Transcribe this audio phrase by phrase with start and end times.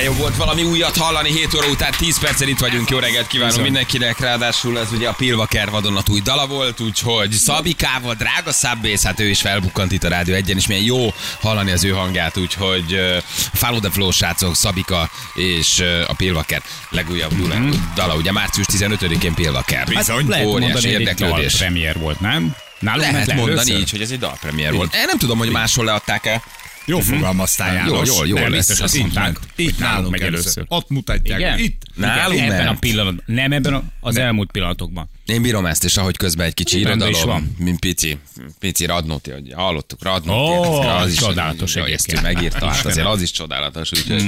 [0.00, 3.26] De jó volt valami újat hallani, 7 óra után 10 percen itt vagyunk, jó reggelt
[3.26, 3.72] kívánunk Bizony.
[3.72, 9.28] mindenkinek, ráadásul ez ugye a Pilvaker vadonatúj dala volt, úgyhogy Szabikával, drága Szabbész, hát ő
[9.28, 13.16] is felbukkant itt a Rádió egyen, és milyen jó hallani az ő hangját, úgyhogy uh,
[13.52, 17.70] Follow the Flow srácok, Szabika és uh, a Pilvaker legújabb mm-hmm.
[17.94, 19.86] dala, ugye március 15-én Pilvaker.
[19.86, 20.28] Bizony.
[20.28, 21.56] Lehet Óriási érdeklődés.
[21.56, 22.56] premier volt, nem?
[22.78, 23.78] Nálunk Lehet le mondani először?
[23.78, 24.94] így, hogy ez egy dalpremier volt.
[24.94, 26.40] Én nem tudom, hogy máshol leadták
[26.84, 28.08] Jó fogalmaztál, János.
[28.08, 28.80] Jól, jól, jól lesz.
[28.80, 30.64] azt Itt mondták, Itt nálunk megy először.
[30.68, 31.38] Ott mutatják.
[31.38, 31.58] Igen?
[31.58, 31.82] Itt.
[31.94, 33.24] Nálunk ebben a pillanatban.
[33.26, 35.10] Nem ebben az elmúlt pillanatokban.
[35.30, 37.54] Én bírom ezt, és ahogy közben egy kicsi is irodalom, van.
[37.58, 38.18] mint pici,
[38.58, 40.86] pici Radnóti, hogy hallottuk, Radnóti.
[40.86, 43.90] Hát az csodálatos jó, ezt ő megírta, hát azért az is csodálatos.
[43.92, 44.24] Úgyhogy,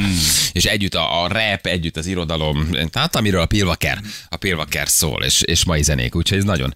[0.53, 5.25] És együtt a, a rap, együtt az irodalom, tehát amiről a Pilvaker, a Pilvaker szól,
[5.25, 6.75] és, és mai zenék, úgyhogy ez nagyon,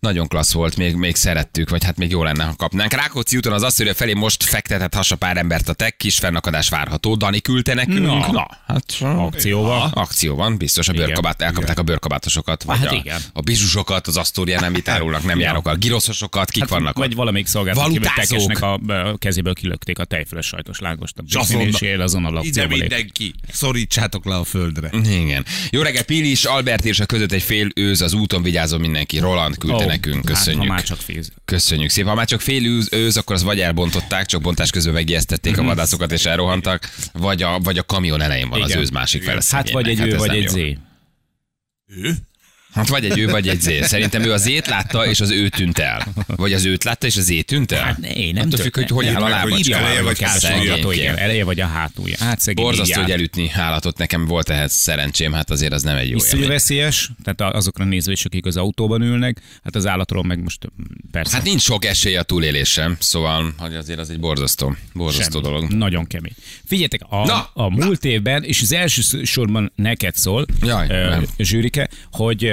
[0.00, 2.92] nagyon klassz volt, még, még szerettük, vagy hát még jó lenne, ha kapnánk.
[2.92, 7.14] Rákóczi úton az Asszőria felé most fektetett hasa pár embert a tek, kis fennakadás várható.
[7.14, 8.06] Dani küldte nekünk.
[8.06, 8.32] Na.
[8.32, 9.90] Na hát Akcióval.
[9.94, 11.06] Akció van, biztos a Igen.
[11.06, 13.20] bőrkabát, elkapták a bőrkabátosokat, vagy Hát a, igen.
[13.32, 16.94] a bizsusokat, az Asztórián nem itt árulnak, nem járok a giroszosokat, kik vannak ott?
[16.96, 17.84] Hát, Vagy valamelyik szolgáltató
[18.60, 20.80] a a kezéből kilökték a tejföles sajtos.
[20.80, 22.80] A azonnal- és él azonnal Ide akcióba lép.
[22.80, 23.34] mindenki.
[23.52, 24.90] Szorítsátok le a földre.
[25.04, 25.44] Igen.
[25.70, 29.18] Jó reggel, Pili is, Albert és a között egy fél őz az úton, vigyázom mindenki.
[29.18, 30.62] Roland küldte Ó, nekünk, Hát, köszönjük.
[30.62, 31.30] ha már csak féz.
[31.44, 32.10] Köszönjük szépen.
[32.10, 35.62] Ha már csak fél őz, őz akkor az vagy elbontották, csak bontás közben megijesztették a
[35.62, 38.80] vadászokat és elrohantak, vagy a, vagy a kamion elején van az Igen.
[38.80, 39.42] őz másik fele.
[39.50, 40.20] Hát vagy egy szegénynek.
[40.20, 40.50] ő, vagy egy jó.
[40.50, 40.78] zé.
[41.86, 42.14] Ő?
[42.76, 43.82] Hát vagy egy ő, vagy egy zé.
[43.82, 46.06] Szerintem ő az ét látta, és az ő tűnt el.
[46.26, 47.82] Vagy az őt látta, és az é tűnt el.
[47.82, 49.58] Hát né, nem Attól függ, hogy hogy áll a lába.
[49.60, 50.90] csak eleje vagy lába, hátul, szegénykém.
[50.90, 52.16] igen, eleje vagy a hátulja.
[52.18, 53.98] Hát Borzasztó, hogy elütni állatot.
[53.98, 58.12] Nekem volt ehhez szerencsém, hát azért az nem egy jó Iszonyú veszélyes, tehát azokra nézve
[58.12, 61.36] is, akik az autóban ülnek, hát az állatról meg most mm, persze.
[61.36, 65.54] Hát nincs sok esély a túlélésem, szóval hogy azért az egy borzasztó, borzasztó Semmi.
[65.54, 65.70] dolog.
[65.70, 66.34] Nagyon kemény.
[66.64, 71.24] Figyeljetek, a, Na, a múlt évben, és az első sorban neked szól, Jaj, nem.
[71.38, 72.44] Zsűrike, hogy...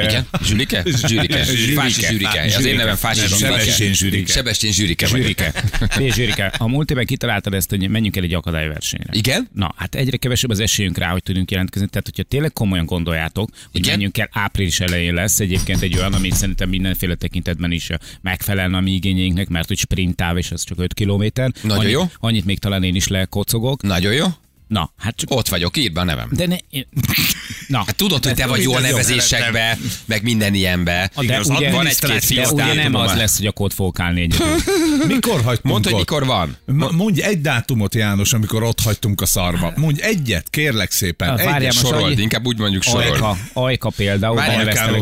[0.44, 0.84] Zsülike?
[0.86, 1.44] Zsülike.
[1.56, 1.82] Zsülike.
[1.82, 2.42] Fási Zsülike.
[2.58, 3.58] Az én nevem Fási Nem, Zsülike.
[3.60, 4.34] Sebestyén Zsülike.
[4.34, 5.52] Sebestyén Zsülike.
[5.90, 9.10] Figyelj, Zsűrike, a múlt évben kitaláltad ezt, hogy menjünk el egy akadályversenyre.
[9.12, 9.48] Igen?
[9.54, 11.88] Na, hát egyre kevesebb az esélyünk rá, hogy tudunk jelentkezni.
[11.88, 13.92] Tehát, hogyha tényleg komolyan gondoljátok, hogy Igen?
[13.92, 18.78] menjünk el, április elején lesz egyébként egy olyan, ami szerintem mindenféle tekintetben is ö, megfelelne
[18.78, 21.52] a mi igényeinknek, mert hogy sprint táv, és az csak 5 kilométer.
[21.62, 22.04] Nagyon annyit, jó.
[22.20, 23.82] Annyit még talán én is lekocogok.
[23.82, 24.26] Nagyon jó.
[24.74, 26.30] Na, hát csak Ott vagyok, írd be a nevem.
[26.32, 26.56] De ne...
[26.70, 26.88] én-
[27.68, 31.12] Na, Hát tudod, hogy te vagy jó a nevezésekbe, meg minden ilyenbe.
[31.16, 34.00] de Igaz, ugye, van egy-két de fix ugye nem az lesz, hogy akkor ott fogok
[34.00, 34.56] állni egyedül.
[35.16, 36.58] Mikor hagytunk Mondd, hogy mikor van.
[36.92, 39.74] Mondj egy dátumot, János, amikor ott hagytunk a szarba.
[39.76, 41.34] Mondj egyet, kérlek szépen.
[41.34, 41.46] Egyet.
[41.46, 43.06] várjál, Sorold, inkább úgy mondjuk sorold.
[43.12, 44.44] Ajka, Ajka például, ott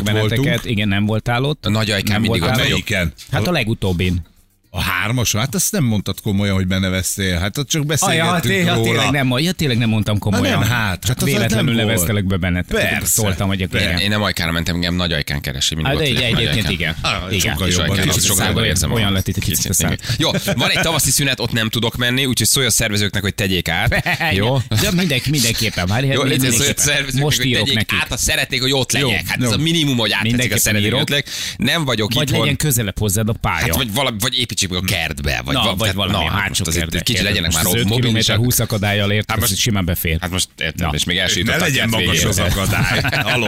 [0.03, 0.37] benneteket.
[0.37, 0.59] voltunk.
[0.63, 1.65] Igen, nem voltál ott.
[1.65, 2.87] A nagy Ajkán Nem mindig ott vagyok.
[3.31, 4.29] Hát a legutóbbin.
[4.73, 5.31] A hármas?
[5.31, 7.39] Hát azt nem mondtad komolyan, hogy beneveztél.
[7.39, 8.83] Hát ott csak beszélgettünk té- ja, róla.
[8.85, 10.59] tényleg nem, ja, tényleg nem mondtam komolyan.
[10.59, 12.89] nem, hát, csak hát az véletlenül nem neveztelek be benneteket.
[12.89, 13.05] Persze.
[13.05, 13.97] Szóltam, hogy igen.
[13.97, 15.75] én nem Ajkára mentem, engem Nagy Ajkán keresi.
[15.75, 16.95] mindig Hát, de egyébként igen.
[17.29, 17.39] Igen.
[17.51, 18.91] sokkal jobban sokkal jobban érzem.
[18.91, 19.95] Olyan lett itt egy szám.
[20.17, 23.67] Jó, van egy tavaszi szünet, ott nem tudok menni, úgyhogy szólj a szervezőknek, hogy tegyék
[23.69, 24.07] át.
[24.35, 24.57] Jó?
[24.81, 25.87] De mindenki, mindenképpen.
[25.87, 26.23] Várj, Jó,
[27.19, 27.97] Most hogy írok tegyék nekik.
[28.01, 29.27] át, ha szeretnék, hogy ott legyek.
[29.27, 31.23] Hát ez a minimum, hogy áttetszik a szeretnék.
[31.57, 32.39] Nem vagyok Vagy itthon.
[32.39, 33.59] legyen közelebb hozzád a pálya.
[33.65, 34.39] Hát, vagy, valami, vagy
[34.69, 35.41] meg a kertbe.
[35.45, 37.81] Vagy, Na, va- vagy valami na, hát most azért egy Kicsit legyenek már ott 5
[37.83, 38.37] km mobilisak.
[38.37, 40.17] 20 akadályjal ért, Hát hát most- simán befér.
[40.21, 40.91] Hát most érted, Na.
[40.93, 43.01] és még Ne elsütött a legyen magas az akadály.
[43.23, 43.47] Haló.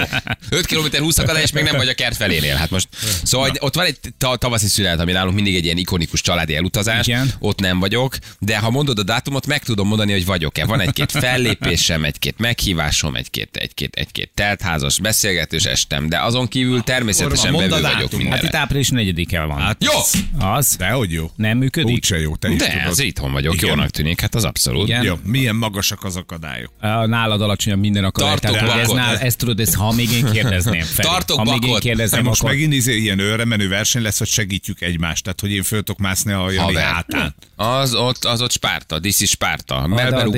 [0.50, 2.56] 5 km 20 akadály, és még nem vagy a kert felénél.
[2.56, 2.88] Hát most,
[3.24, 7.09] szóval ott van egy ta- tavaszi szünet, ami nálunk mindig egy ilyen ikonikus családi elutazás.
[7.40, 10.66] Ott nem vagyok, de ha mondod a dátumot, meg tudom mondani, hogy vagyok-e.
[10.66, 17.51] Van egy-két fellépésem, egy-két meghívásom, egy-két, egy-két, egy-két teltházas beszélgetős estem, de azon kívül természetesen
[17.51, 18.12] bevő vagyok dátumot.
[18.12, 18.35] mindenre.
[18.35, 19.59] Hát itt április 4-e van.
[19.62, 19.91] Hát Jó!
[20.40, 20.75] Az?
[21.03, 21.31] Dehogy jó.
[21.35, 21.95] Nem működik?
[21.95, 22.87] Úgyse jó, te is De tudod.
[22.87, 23.69] ez itthon vagyok, Igen.
[23.69, 24.87] jónak tűnik, hát az abszolút.
[24.87, 25.03] Igen.
[25.03, 26.71] Jó, milyen magasak az akadályok?
[27.05, 28.37] Nálad alacsonyabb minden akadály.
[28.37, 30.81] Tartok Tehát, ez, nál, ezt tudod, ez, ha még én kérdezném.
[30.81, 31.81] Feri, Tartok ha még én vakot.
[31.83, 32.53] De kérdezném, most akkor...
[32.53, 35.23] megint izé, ilyen őre menő verseny lesz, hogy segítjük egymást.
[35.23, 37.35] Tehát, hogy én föl tudok mászni a Jani hátán.
[37.55, 39.87] Az ott, az ott Spárta, this is Spárta.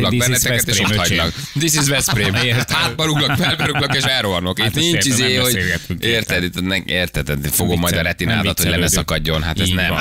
[0.10, 0.98] Is benneteket, és ott öcsém.
[0.98, 1.34] hagynak.
[1.58, 2.34] This is Veszprém.
[2.44, 2.78] Értem.
[2.78, 4.58] Hátbarúglak, melberúglak, és elrohanok.
[4.58, 5.58] Itt Hát nincs izé, nem hogy...
[6.00, 6.52] Érted,
[6.86, 9.44] érted, fogom majd a retinádat, nem hogy le ne szakadjon.
[9.44, 9.94] Hát ez Így nem.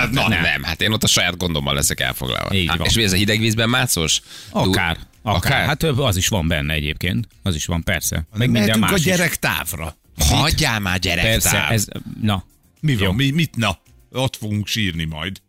[0.55, 0.71] Hát Nem.
[0.71, 2.55] Hát én ott a saját gondommal leszek elfoglalva.
[2.55, 2.87] Így Hát, van.
[2.87, 4.21] És mi ez a hideg vízben mászós?
[4.51, 4.99] Akár.
[5.23, 5.37] Akár.
[5.37, 5.67] Akár?
[5.67, 7.29] Hát az is van benne egyébként.
[7.43, 8.17] Az is van, persze.
[8.17, 9.97] Meg minden Mehetünk más a gyerek távra.
[10.19, 11.73] Hagyjál már gyerek Persze, táv.
[11.73, 11.87] ez,
[12.21, 12.45] na,
[12.81, 13.05] Mi van?
[13.07, 13.13] Jó.
[13.13, 13.79] Mi, mit na?
[14.13, 15.41] Ott fogunk sírni majd.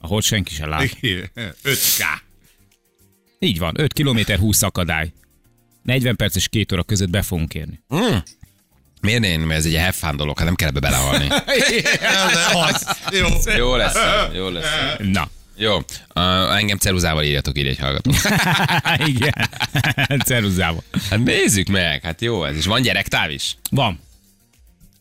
[0.00, 0.96] ahol senki se lát.
[1.00, 2.02] 5K.
[3.38, 5.12] Így van, 5 km 20 akadály.
[5.82, 7.82] 40 perc és 2 óra között be fogunk érni.
[9.04, 9.40] Miért én?
[9.40, 11.28] Mert ez egy fun dolog, hát nem kell ebbe belehalni.
[13.18, 13.26] Jó.
[13.56, 13.96] jó lesz,
[14.34, 14.64] jó lesz.
[14.98, 18.10] Na, Jó, uh, engem ceruzával írjatok ide egy hallgató.
[19.14, 19.48] Igen.
[20.24, 20.82] Ceruzával.
[21.10, 22.56] Hát nézzük meg, hát jó ez.
[22.56, 23.56] És van gyerektáv is?
[23.70, 24.00] Van.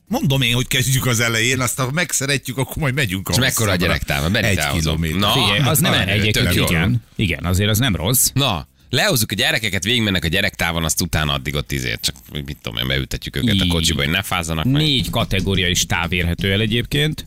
[0.08, 3.76] Mondom én, hogy kezdjük az elején, aztán ha megszeretjük, akkor majd megyünk És mekkora a
[3.76, 4.36] gyerektáv?
[4.36, 5.20] Egy kilométer.
[5.20, 6.64] Na, Figyelj, az nem egyébként jó.
[6.64, 7.04] igen.
[7.16, 8.30] Igen, azért az nem rossz.
[8.34, 12.80] Na, lehozzuk a gyerekeket, végigmennek a gyerektávon, azt utána addig ott izért, csak mit tudom
[12.80, 13.68] én, beültetjük őket a Így.
[13.68, 14.82] kocsiba, hogy ne fázzanak meg.
[14.82, 17.26] Négy kategória is táv érhető el egyébként.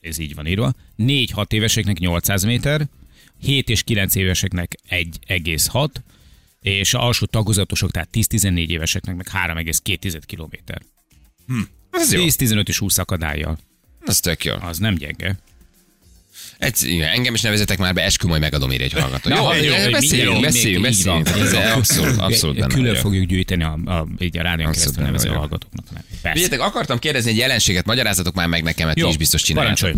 [0.00, 0.72] Ez így van írva.
[0.98, 2.86] 4-6 éveseknek 800 méter,
[3.40, 5.88] 7 és 9 éveseknek 1,6,
[6.60, 10.82] és a alsó tagozatosok, tehát 10-14 éveseknek meg 3,2 kilométer.
[11.90, 13.58] Ez jó, 10-15 és 20 akadályjal.
[14.06, 14.54] ez tök jó.
[14.60, 15.38] Az nem gyenge.
[16.58, 19.28] Egy, igen, engem is nevezetek már be, eskü, majd megadom írja egy hallgató.
[19.28, 21.28] Jó, jó, jó, beszéljünk, beszéljünk, beszéljünk.
[21.74, 25.86] abszolút, abszolút benne Külön fogjuk gyűjteni a, a, így a Abszolút keresztül nevező hallgatóknak.
[26.22, 29.92] Figyeljetek, akartam kérdezni egy jelenséget, magyarázatok már meg nekem, mert ti is biztos csináljátok.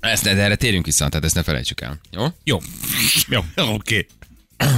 [0.00, 2.00] Ezt, de erre térjünk vissza, tehát ezt ne felejtsük el.
[2.10, 2.26] Jó?
[2.44, 2.58] Jó.
[3.28, 3.40] Jó.
[3.74, 4.06] Oké.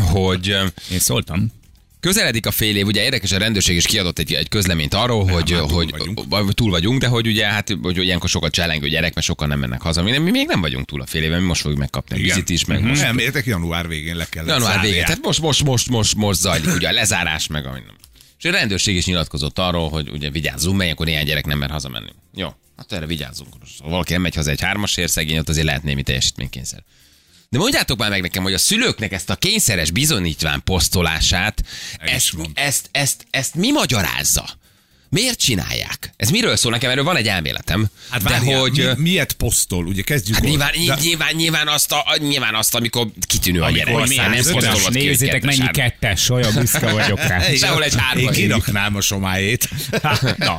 [0.07, 1.53] Hogy ö, Én szóltam.
[2.01, 5.51] Közeledik a fél év, ugye érdekes, a rendőrség is kiadott egy, egy közleményt arról, hogy,
[5.51, 6.25] már túl hogy vagyunk.
[6.29, 9.59] vagy túl vagyunk, de hogy ugye hát hogy ilyenkor sokat cselengő gyerek, mert sokan nem
[9.59, 10.03] mennek haza.
[10.03, 12.19] Mi, nem- mi még nem vagyunk túl a fél éven, mi most fogjuk megkapni a
[12.19, 12.29] Igen.
[12.35, 15.05] vizit is, meg most Nem, értek, január végén le kellett január végén.
[15.05, 17.95] Tehát most, most, most, most, most zajlik ugye a lezárás, meg a minden.
[18.39, 21.71] És a rendőrség is nyilatkozott arról, hogy ugye vigyázzunk, mert akkor néhány gyerek nem mer
[21.71, 22.11] hazamenni.
[22.35, 23.49] Jó, hát erre vigyázzunk.
[23.83, 26.83] Ha valaki nem megy haza egy hármasért, szegény, ott azért lehet némi teljesítménykényszer.
[27.53, 31.63] De mondjátok már meg nekem, hogy a szülőknek ezt a kényszeres bizonyítvány posztolását,
[31.99, 32.51] ezt, mond.
[32.55, 34.49] ezt, ezt, ezt mi magyarázza?
[35.09, 36.13] Miért csinálják?
[36.17, 36.91] Ez miről szól nekem?
[36.91, 37.87] Erről van egy elméletem.
[38.11, 38.91] Hát de várjál, hogy...
[38.97, 39.87] mi, miért posztol?
[39.87, 43.85] Ugye kezdjük Hát nyilván, De- nyilván, nyilván, azt a, nyilván azt, amikor kitűnő a Amikor
[43.87, 44.09] gyerek.
[44.09, 47.53] milyen Aztán nem posztolod ki, Nézzétek, kettes, mennyi kettes, olyan büszke vagyok rá.
[47.55, 48.37] Sehol egy Én hármas.
[48.37, 49.69] kiraknám a somáét.
[50.37, 50.59] Na.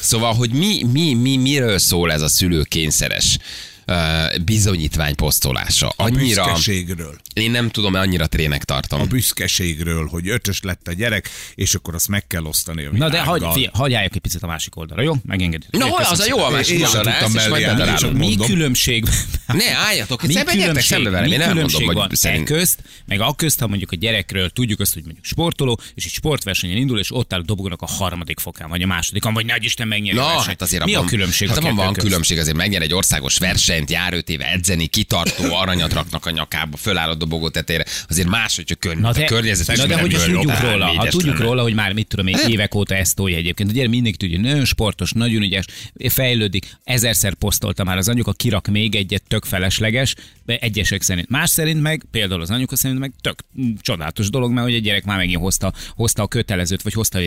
[0.00, 3.38] Szóval, hogy mi, mi, mi, miről szól ez a szülő kényszeres
[3.86, 5.88] uh, bizonyítvány posztolása?
[5.88, 7.18] A Annyira, büszkeségről.
[7.34, 9.08] én nem tudom, mert annyira trének A tartom.
[9.08, 13.20] büszkeségről, hogy ötös lett a gyerek, és akkor azt meg kell osztani a Na de
[13.20, 15.14] hagy, hagyjáljuk egy picit a másik oldalra, jó?
[15.24, 15.72] Megengedjük.
[15.72, 17.10] Na, hol az a jó a másik oldalra?
[17.10, 18.00] tudtam Ezt is majd mellé állni, bedarálom.
[18.00, 18.46] csak Mi mondom.
[18.46, 19.04] különbség
[19.46, 22.50] Ne, álljatok, mi gyertek szembe velem, mi én elmondom, különbség van hogy szerint...
[22.50, 26.04] e közt, meg a közt, ha mondjuk a gyerekről tudjuk azt, hogy mondjuk sportoló, és
[26.04, 29.46] egy sportversenyen indul, és ott áll a dobogónak a harmadik fokán, vagy a másodikon, vagy
[29.46, 32.06] nagy Isten megnyeri a Na, hát azért Mi a különbség hát a van közt?
[32.06, 33.38] különbség, azért megnyer egy országos
[33.76, 37.84] versenyt, jár öt éve edzeni, kitartó, aranyat raknak a nyakába, föláll a dobogó tetére.
[38.08, 41.38] Azért más, hogyha könny, Na a de, környezet na de hogy tudjuk róla, ha tudjuk
[41.38, 43.70] róla, hogy már mit tudom én, évek óta ezt tolja egyébként.
[43.70, 45.64] Ugye mindenki tudja, nagyon sportos, nagyon ügyes,
[46.08, 50.14] fejlődik, ezerszer posztolta már az anyuka, kirak még egyet, tök felesleges,
[50.46, 51.28] egyesek szerint.
[51.28, 53.44] Más szerint meg, például az anyuka szerint meg tök
[53.80, 57.18] csodálatos dolog, mert hogy a gyerek már megint hozta, hozta a kötelezőt, vagy hozta,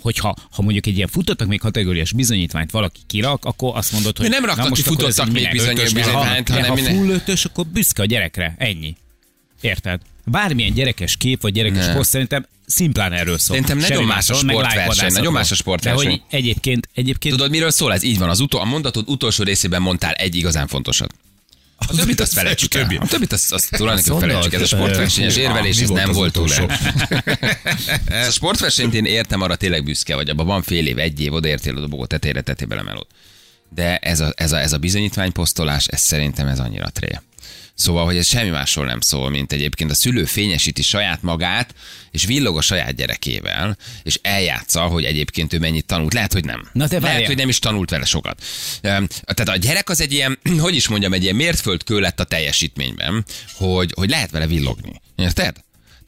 [0.00, 4.28] hogyha ha mondjuk egy ilyen futottak még kategóriás bizonyítványt valaki kirak, akkor azt mondod, hogy
[4.28, 7.44] De nem na raktak most ki futottak még bizonyos Bizonyítványt, ha, hanem ha full ötös,
[7.44, 8.54] akkor büszke a gyerekre.
[8.58, 8.96] Ennyi.
[9.60, 10.00] Érted?
[10.24, 11.94] Bármilyen gyerekes kép vagy gyerekes Ne.
[11.94, 13.56] poszt szerintem szimplán erről szól.
[13.56, 16.04] Szerintem nagyon más a sportverseny, nagyon más a sportverseny.
[16.04, 18.02] De hogy egyébként, egyébként Tudod, miről szól ez?
[18.02, 21.14] Így van, az utol, a mondatod utolsó részében mondtál egy igazán fontosat.
[21.76, 22.88] A többit azt felejtsük el.
[23.00, 24.52] A többit azt, azt tulajdonképpen felejtsük.
[24.52, 26.48] Ez a sportversenyes Hú, érvelés, ez nem volt túl?
[28.06, 30.28] Ez a sportversenyt én értem, arra tényleg büszke vagy.
[30.28, 33.08] Abban van fél év, egy év, odaértél a dobogó tetére, tettél bele melót.
[33.74, 37.18] De ez a, ez a, ez a bizonyítványposztolás, ez szerintem ez annyira tré.
[37.74, 41.74] Szóval, hogy ez semmi másról nem szól, mint egyébként a szülő fényesíti saját magát,
[42.10, 46.12] és villog a saját gyerekével, és eljátsza, hogy egyébként ő mennyit tanult.
[46.12, 46.68] Lehet, hogy nem.
[46.72, 47.26] Na de Lehet, várjál.
[47.26, 48.42] hogy nem is tanult vele sokat.
[48.80, 53.24] Tehát a gyerek az egy ilyen, hogy is mondjam, egy ilyen mértföldkő lett a teljesítményben,
[53.54, 55.00] hogy, hogy lehet vele villogni.
[55.16, 55.56] Érted?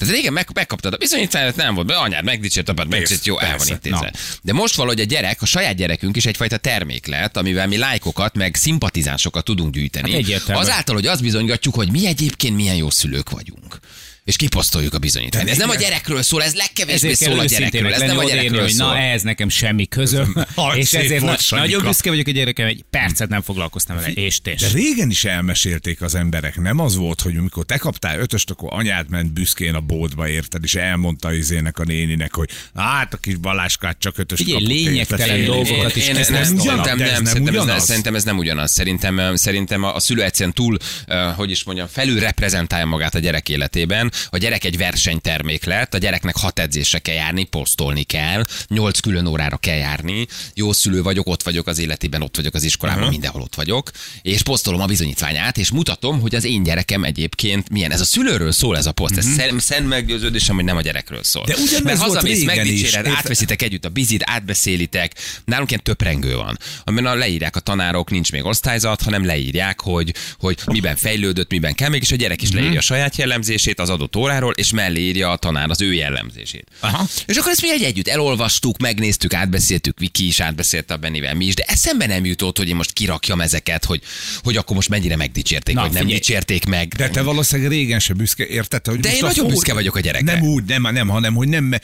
[0.02, 3.56] Tehát régen meg, megkaptad a bizonyítványt, nem volt be, anyád megdicsért, apád megdicsért, jó, el
[3.56, 4.12] van intézve.
[4.42, 8.34] De most valahogy a gyerek, a saját gyerekünk is egyfajta termék lett, amivel mi lájkokat,
[8.34, 10.10] meg szimpatizánsokat tudunk gyűjteni.
[10.10, 10.60] Hát egyértelmű.
[10.60, 13.78] Azáltal, hogy azt bizonygatjuk, hogy mi egyébként milyen jó szülők vagyunk.
[14.24, 15.48] És kiposztoljuk a bizonyítványt.
[15.48, 17.94] Ez nem a gyerekről szól, ez legkevésbé szól a gyerekről.
[17.94, 18.86] Ez nem a gyerekről szól.
[18.86, 20.34] na ehhez nekem semmi közöm,
[20.74, 24.50] és ezért na, nagyon büszke vagyok a gyerekem, egy percet nem foglalkoztam vele, és De
[24.50, 24.72] tés.
[24.72, 29.10] régen is elmesélték az emberek, nem az volt, hogy amikor te kaptál ötöst, akkor anyád
[29.10, 33.98] ment büszkén a boltba, érted, és elmondta izének a néninek, hogy hát a kis Baláskát
[33.98, 34.76] csak ötöst Figyelj, kapott.
[34.76, 37.84] lényegtelen dolgokat is én, kezd nem, ez szerintem, nem, de ez nem szerintem, ez, ugyanaz.
[37.84, 38.70] szerintem ez nem ugyanaz.
[38.70, 40.76] Szerintem, szerintem a, szülő egyszerűen túl,
[41.08, 45.94] uh, hogy is mondjam, felül reprezentálja magát a gyerek életében, a gyerek egy versenytermék lett,
[45.94, 51.02] a gyereknek hat edzésre kell járni, posztolni kell, nyolc külön órára kell járni, jó szülő
[51.02, 53.12] vagyok, ott vagyok az életében, ott vagyok az iskolában, uh-huh.
[53.12, 53.90] mindenhol ott vagyok,
[54.22, 57.90] és posztolom a bizonyítványát, és mutatom, hogy az én gyerekem egyébként milyen.
[57.90, 59.42] Ez a szülőről szól ez a poszt, uh-huh.
[59.44, 61.44] ez szent meggyőződésem, hogy nem a gyerekről szól.
[61.44, 65.14] De ugyanez Mert hazamész, megdicséred, átveszitek együtt a bizit, átbeszélitek.
[65.44, 70.58] Nálunk ilyen töprengő van, amiben leírják a tanárok, nincs még osztályzat, hanem leírják, hogy, hogy
[70.66, 72.58] miben fejlődött, miben kell még, és a gyerek is Mhm.
[72.58, 76.66] leírja a saját jellemzését az adott óráról, és mellé írja a tanár az ő jellemzését.
[76.80, 77.06] Aha.
[77.26, 81.44] És akkor ezt mi egy együtt elolvastuk, megnéztük, átbeszéltük, Viki is átbeszélte a Bennivel, mi
[81.44, 84.02] is, de eszembe nem jutott, hogy én most kirakjam ezeket, hogy,
[84.42, 86.18] hogy akkor most mennyire megdicsérték, Na, vagy nem figyelj.
[86.18, 86.88] dicsérték meg.
[86.96, 88.86] De te valószínűleg régen se büszke, érted?
[88.86, 90.32] Hogy De én a nagyon fó- büszke vagyok a gyerekre.
[90.34, 91.74] Nem úgy, nem, nem, hanem hogy nem,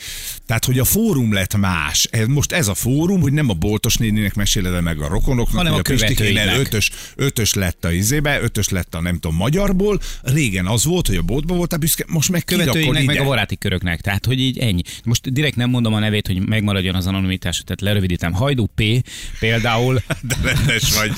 [0.45, 2.07] tehát hogy a fórum lett más.
[2.11, 5.73] Ez, most ez a fórum, hogy nem a boltos néninek meséled meg a rokonoknak, Hanem
[5.73, 6.65] a Pistikénél követőinek.
[6.67, 9.99] ötös, ötös lett a izébe, ötös lett a nem tudom magyarból.
[10.21, 14.01] Régen az volt, hogy a boltba voltál büszke, most meg követőinek, meg a baráti köröknek.
[14.01, 14.81] Tehát, hogy így ennyi.
[15.03, 18.33] Most direkt nem mondom a nevét, hogy megmaradjon az anonimitás, tehát lerövidítem.
[18.33, 18.83] Hajdú P
[19.39, 20.01] például.
[20.29, 21.11] De rendes vagy.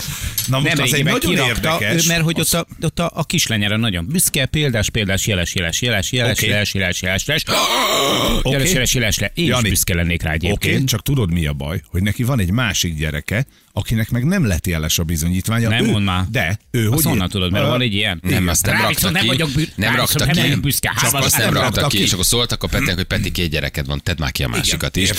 [0.47, 2.05] Na most nem az egy nagyon kirakta, érdekes.
[2.05, 6.11] Mert hogy ott a, ott a, a kislányára nagyon büszke, példás, példás, jeles, jeles, jeles,
[6.11, 6.49] jeles, okay.
[6.49, 8.51] jeles, jeles, jeles, jeles, okay.
[8.51, 10.73] jeles, jeles, jeles, jeles, Én Jani, is büszke lennék rá egyébként.
[10.73, 14.45] Okay, csak tudod mi a baj, hogy neki van egy másik gyereke, akinek meg nem
[14.45, 15.69] lett jeles a bizonyítványa.
[15.69, 16.25] Nem ő, mondd már.
[16.29, 18.19] De ő Azt hogy honnan tudod, mert van egy ilyen?
[18.21, 19.13] Nem, azt nem rakta ki.
[19.13, 20.39] nem vagyok nem rakta ki.
[20.39, 20.93] nem büszke.
[21.01, 24.01] Csak azt nem rakta ki, és akkor szóltak a Petinek, hogy Peti két gyereked van,
[24.03, 25.09] tedd már ki a másikat is.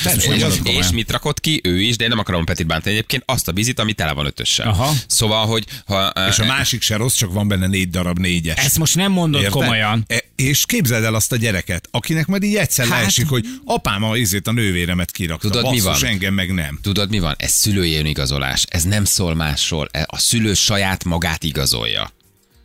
[0.64, 1.61] És, mit rakott ki?
[1.62, 4.26] Ő is, de én nem akarom Petit bántani egyébként, azt a bizit, ami tele van
[4.26, 4.66] ötössel.
[5.06, 8.56] Szóval, hogy ha, És a másik se rossz, csak van benne négy darab négyes.
[8.56, 10.06] Ezt most nem mondod komolyan.
[10.42, 13.00] És képzeld el azt a gyereket, akinek majd így egyszer hát...
[13.00, 15.49] leesik, hogy apám a izét a nővéremet kirakta.
[15.49, 16.11] Tudod, mi Basszus, van?
[16.11, 16.78] engem meg nem.
[16.82, 17.34] Tudod, mi van?
[17.38, 18.64] Ez szülői önigazolás.
[18.68, 19.88] Ez nem szól másról.
[19.90, 22.12] E- A szülő saját magát igazolja.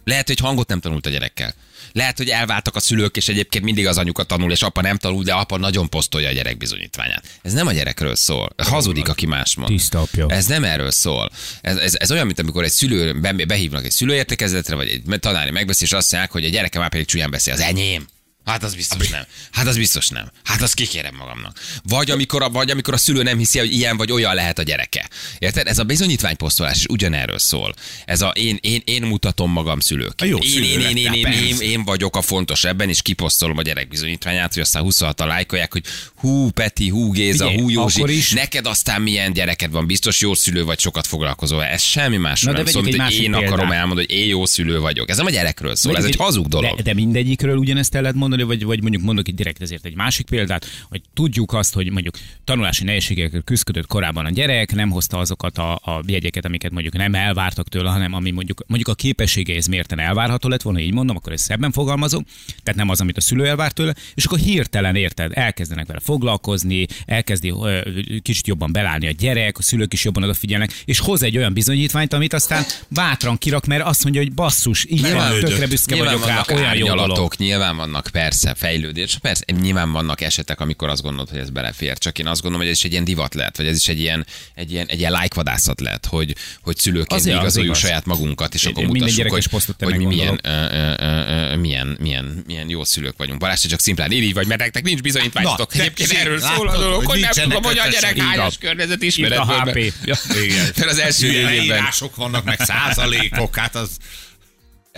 [0.03, 1.53] Lehet, hogy hangot nem tanult a gyerekkel.
[1.97, 5.23] Lehet, hogy elváltak a szülők, és egyébként mindig az anyuka tanul, és apa nem tanul,
[5.23, 7.23] de apa nagyon posztolja a gyerek bizonyítványát.
[7.41, 8.49] Ez nem a gyerekről szól.
[8.57, 9.69] Hazudik, aki más mond.
[9.69, 10.25] Tiszta apja.
[10.29, 11.29] Ez nem erről szól.
[11.61, 15.51] Ez, ez, ez olyan, mint amikor egy szülő be- behívnak egy szülőértekezletre, vagy egy tanári
[15.51, 17.53] megbeszélés, azt mondják, hogy a gyereke már pedig csúnyán beszél.
[17.53, 18.07] Az enyém.
[18.47, 19.23] Hát az biztos nem.
[19.51, 20.31] Hát az biztos nem.
[20.43, 21.59] Hát azt kikérem magamnak.
[21.83, 24.63] Vagy amikor, a, vagy amikor a szülő nem hiszi, hogy ilyen vagy olyan lehet a
[24.63, 25.09] gyereke.
[25.39, 25.67] Érted?
[25.67, 27.73] Ez a bizonyítványposztolás is ugyanerről szól.
[28.05, 30.13] Ez a én, én, én mutatom magam szülők.
[30.17, 33.57] A jó én, én, én, én, én, én, én, vagyok a fontos ebben, és kiposztolom
[33.57, 35.83] a gyerek bizonyítványát, hogy aztán 26 a lájkolják, hogy
[36.15, 40.33] hú Peti, hú Géza, Figyelj, hú Józsi, is- neked aztán milyen gyereked van, biztos jó
[40.33, 41.63] szülő vagy, sokat foglalkozol.
[41.63, 43.79] Ez semmi más Na, de nem szól, vegyük mint hogy én másik akarom példát.
[43.81, 45.09] elmondani, hogy én jó szülő vagyok.
[45.09, 46.75] Ez nem a gyerekről szól, ez egy hazug dolog.
[46.75, 49.95] De, de mindegyikről ugyanezt el lehet mondani, vagy, vagy mondjuk mondok itt direkt ezért egy
[49.95, 55.17] másik példát, hogy tudjuk azt, hogy mondjuk tanulási nehézségekkel küzdött korábban a gyerek, nem hozta
[55.17, 59.67] azokat a, a jegyeket, amiket mondjuk nem elvártak tőle, hanem ami mondjuk, mondjuk a képességeihez
[59.67, 62.25] mérten elvárható lett volna, így mondom, akkor ezt szebben fogalmazom,
[62.63, 66.85] tehát nem az, amit a szülő elvárt tőle, és akkor hirtelen érted, elkezdenek vele foglalkozni,
[67.05, 67.79] elkezdi ö,
[68.21, 72.13] kicsit jobban belállni a gyerek, a szülők is jobban odafigyelnek, és hoz egy olyan bizonyítványt,
[72.13, 76.49] amit aztán bátran kirak, mert azt mondja, hogy basszus, így van, tökre büszke nyilván vagyok
[76.49, 77.33] rá, olyan jó dolog.
[77.37, 82.19] nyilván vannak persze fejlődés, persze nyilván vannak esetek, amikor azt gondolod, hogy ez belefér, csak
[82.19, 84.25] én azt gondolom, hogy ez is egy ilyen divat lehet, vagy ez is egy ilyen,
[84.53, 87.89] egy ilyen, egy ilyen lájkvadászat lehet, hogy, hogy szülőként Azért, mi az igazoljuk igaz.
[87.89, 89.45] saját magunkat, és Én- akkor mutassuk, hogy,
[89.79, 93.39] hogy mi milyen, ö, ö, ö, milyen, milyen, milyen jó szülők vagyunk.
[93.39, 95.75] Balázs, csak szimplán így vagy, mert nektek nincs bizonyítványotok.
[95.75, 99.45] Egyébként erről szól a dolog, hogy nem tudom, hogy a gyerek hányas környezet Itt a.
[99.45, 99.93] HP.
[100.05, 100.15] Ja.
[100.43, 100.65] Igen.
[100.75, 101.83] Fel az első évben.
[102.15, 103.89] Vannak, meg százalékok, hát az...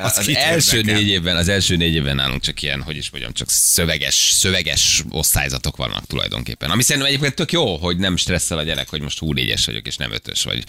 [0.01, 1.00] Az az első érdekel?
[1.00, 5.03] négy évben, az első négy évben nálunk csak ilyen, hogy is mondjam, csak szöveges, szöveges
[5.10, 6.70] osztályzatok vannak tulajdonképpen.
[6.70, 9.88] Ami szerintem egyébként tök jó, hogy nem stresszel a gyerek, hogy most hú négyes vagyok,
[9.88, 10.63] és nem ötös vagy.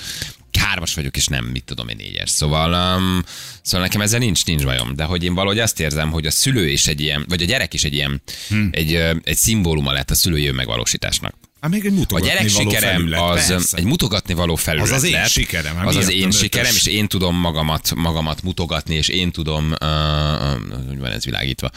[0.58, 2.30] Hármas vagyok, és nem, mit tudom én, négyes.
[2.30, 3.24] Szóval, um,
[3.62, 4.96] szóval nekem ezzel nincs, nincs bajom.
[4.96, 7.74] De hogy én valahogy azt érzem, hogy a szülő is egy ilyen, vagy a gyerek
[7.74, 8.66] is egy ilyen, Hm.
[8.70, 8.94] egy,
[9.24, 11.34] egy szimbóluma lett a szülői önmegvalósításnak.
[11.60, 13.76] Hát még egy A mutogatni gyerek való sikerem felület, az persze.
[13.76, 15.28] egy mutogatni való felület Az az én lett.
[15.28, 19.30] sikerem, hát Az az én nem sikerem, és én tudom magamat, magamat mutogatni, és én
[19.30, 21.70] tudom, uh, hogy van ez világítva.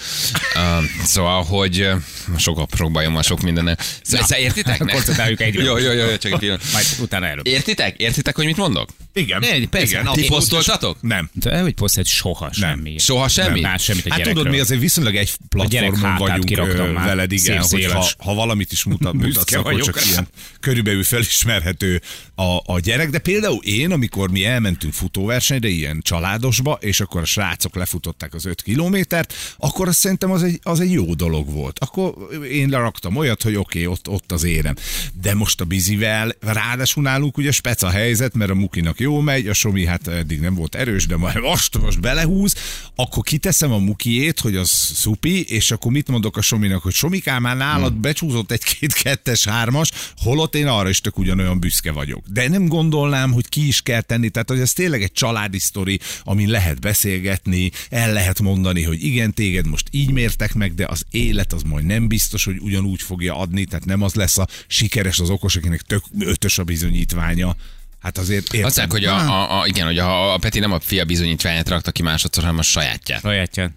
[0.55, 2.01] Uh, szóval, hogy uh,
[2.37, 3.77] sok, sok bajom van, sok minden.
[4.03, 4.77] Szóval, szóval értitek?
[4.77, 5.63] Koncentráljuk egyre.
[5.63, 6.63] Jó, jó, jó, jó, csak egy pillanat.
[6.73, 7.43] Majd utána erről.
[7.45, 7.97] Értitek?
[7.97, 8.89] Értitek, hogy mit mondok?
[9.13, 9.99] Igen, Ne, persze.
[9.99, 10.13] igen.
[10.13, 10.97] Ti posztoltatok?
[11.01, 11.29] Nem.
[11.33, 12.97] De hogy posztelt soha semmi.
[12.97, 13.59] Soha semmi?
[13.59, 14.43] Nem, semmit a Hát gyerekről.
[14.43, 15.31] tudod, mi azért viszonylag egy
[15.67, 17.87] gyerek platformon vagyunk veled, igen, hogy
[18.17, 20.09] ha, valamit is mutat, mutatsz, akkor csak rá.
[20.09, 20.27] ilyen
[20.59, 22.01] körülbelül felismerhető
[22.35, 23.09] a, a gyerek.
[23.09, 28.45] De például én, amikor mi elmentünk futóversenyre, ilyen családosba, és akkor a srácok lefutották az
[28.45, 31.79] öt kilométert, akkor azt szerintem az egy, az egy jó dolog volt.
[31.79, 32.13] Akkor
[32.51, 34.75] én leraktam olyat, hogy oké, okay, ott, ott az érem.
[35.21, 39.53] De most a bizivel, ráadásul nálunk ugye speca helyzet, mert a Mukinak jó megy, a
[39.53, 42.55] Somi hát eddig nem volt erős, de majd most, most belehúz,
[42.95, 47.41] akkor kiteszem a mukiét, hogy az szupi, és akkor mit mondok a Sominak, hogy Somikám
[47.41, 48.01] már nálad hmm.
[48.01, 52.25] becsúzott egy-két kettes hármas, holott én arra is tök ugyanolyan büszke vagyok.
[52.27, 55.99] De nem gondolnám, hogy ki is kell tenni, tehát hogy ez tényleg egy családi sztori,
[56.23, 61.05] amin lehet beszélgetni, el lehet mondani, hogy igen, téged most így mértek meg, de az
[61.11, 65.19] élet az majd nem biztos, hogy ugyanúgy fogja adni, tehát nem az lesz a sikeres,
[65.19, 67.55] az okos, akinek tök ötös a bizonyítványa.
[67.99, 68.65] Hát azért értem.
[68.65, 71.69] Azt mondják, hogy a, a, a, igen, hogy a, a Peti nem a fia bizonyítványát
[71.69, 73.21] rakta ki másodszor, hanem a sajátját.
[73.21, 73.71] Sajátját.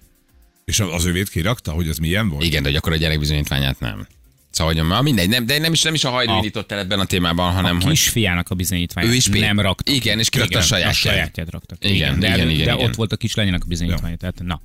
[0.65, 2.45] És az övét kirakta, hogy az milyen volt?
[2.45, 4.07] Igen, de hogy akkor a gyerek bizonyítványát nem.
[4.57, 6.79] Szóval, hogy ma mindegy, nem, de nem is, nem is a hajdu A- indított el
[6.79, 9.93] ebben a témában, hanem A hogy kisfiának a bizonyítványt Ő is pé- nem rakta.
[9.93, 10.93] Igen, és kirakta a sajátját.
[10.93, 11.75] A sajátját rakta.
[11.75, 11.95] ki.
[11.95, 12.87] Igen, de, igen, de igen, igen.
[12.87, 14.17] ott volt a kislányának a bizonyítványa.
[14.17, 14.61] Tehát, na.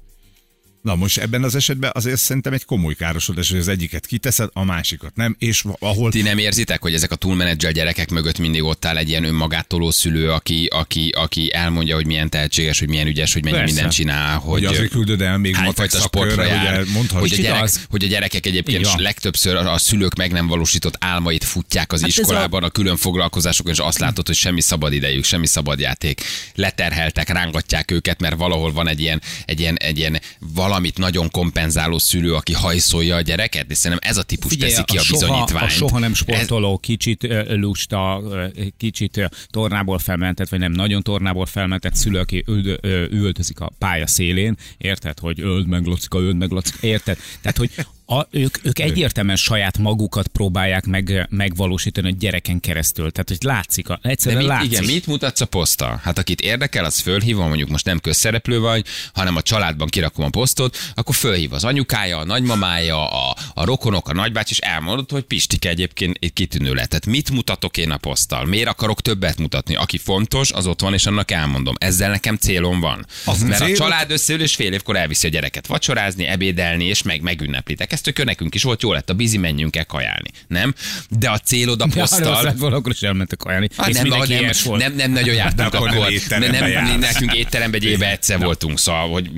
[0.82, 4.64] Na most ebben az esetben azért szerintem egy komoly károsodás, hogy az egyiket kiteszed, a
[4.64, 8.86] másikat nem, és ahol Ti nem érzitek, hogy ezek a túlmenedzsel gyerekek mögött mindig ott
[8.86, 13.34] áll egy ilyen önmagátoló szülő, aki, aki, aki elmondja, hogy milyen tehetséges, hogy milyen ügyes,
[13.34, 13.74] hogy mennyi Persze.
[13.74, 17.62] mindent csinál, hogy hogy, azért küldöd el még matek sportra jár, hogy hogy, a gyerek,
[17.62, 17.86] az.
[17.90, 19.02] hogy a gyerekek egyébként van.
[19.02, 22.70] legtöbbször a szülők meg nem valósított álmait futják az Hát iskolában, a...
[22.70, 26.22] külön foglalkozásokon, és azt látod, hogy semmi szabad idejük, semmi szabad játék.
[26.56, 30.22] Leterheltek, rángatják őket, mert valahol van egy ilyen, egy ilyen, egy ilyen
[30.72, 34.98] valamit nagyon kompenzáló szülő, aki hajszolja a gyereket, és szerintem ez a típus teszi ki
[34.98, 35.66] a, soha, bizonyítványt.
[35.66, 38.22] a soha nem Ez- sportoló, kicsit ö, lusta,
[38.78, 44.08] kicsit tornából felmentett, vagy nem nagyon tornából felmentett szülő, aki üld, ö, üvöltözik a pálya
[44.08, 47.18] szélén, érted, hogy öld meg Lacika, öld meg Lacika, érted?
[47.42, 47.72] Tehát, hogy
[48.12, 53.12] a, ők, ők egyértelműen saját magukat próbálják meg, megvalósítani a gyereken keresztül.
[53.12, 54.72] Tehát, hogy látszik, a, De egyszerűen mit, látszik.
[54.72, 56.00] igen, mit mutatsz a poszttal?
[56.03, 60.30] Hát akit érdekel, az fölhívom, mondjuk most nem közszereplő vagy, hanem a családban kirakom a
[60.30, 65.24] posztot, akkor fölhív az anyukája, a nagymamája, a, a rokonok, a nagybács, és elmondod, hogy
[65.24, 66.89] Pistike egyébként egy kitűnő lett.
[66.89, 68.46] Tehát mit mutatok én a poszttal?
[68.46, 69.75] Miért akarok többet mutatni?
[69.75, 71.75] Aki fontos, az ott van, és annak elmondom.
[71.80, 73.06] Ezzel nekem célom van.
[73.25, 77.01] Az Mert a célod- család összeül, és fél évkor elviszi a gyereket vacsorázni, ebédelni, és
[77.01, 77.91] meg megünneplitek.
[78.01, 80.29] Tök nekünk is volt, jó lett a bizi, menjünk el kajálni.
[80.48, 80.74] Nem?
[81.10, 83.67] De a célod a az lett volna, akkor is elmentek ajánlni.
[83.77, 84.81] Hát nem, nem, volt.
[84.81, 86.12] nem, nem, nagyon jártunk De akkor nem akkor.
[86.12, 87.00] étterembe nem, jársz.
[87.00, 89.29] nekünk étteremben egy éve egyszer voltunk, szóval, hogy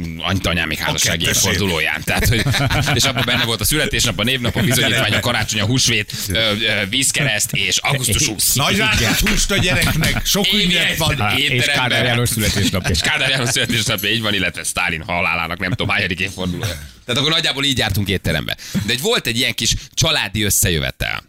[1.04, 1.28] kettes év.
[1.28, 2.02] évfordulóján.
[2.04, 2.44] Tehát, hogy,
[2.98, 6.14] és abban benne volt a születésnap, a névnap, a bizonyítvány, a karácsony, a húsvét,
[6.90, 8.54] vízkereszt és augusztus 20.
[8.54, 8.82] Nagy
[9.20, 11.38] húst a gyereknek, sok ünnep van.
[11.38, 11.66] és.
[11.66, 12.90] Kádár János születésnapja.
[12.90, 16.92] És Kádár János születésnapja, így van, illetve Stalin halálának nem tudom, hányadik évfordulója.
[17.06, 18.58] Tehát akkor nagyjából így jártunk étterembe.
[18.86, 21.24] De egy volt egy ilyen kis családi összejövetel.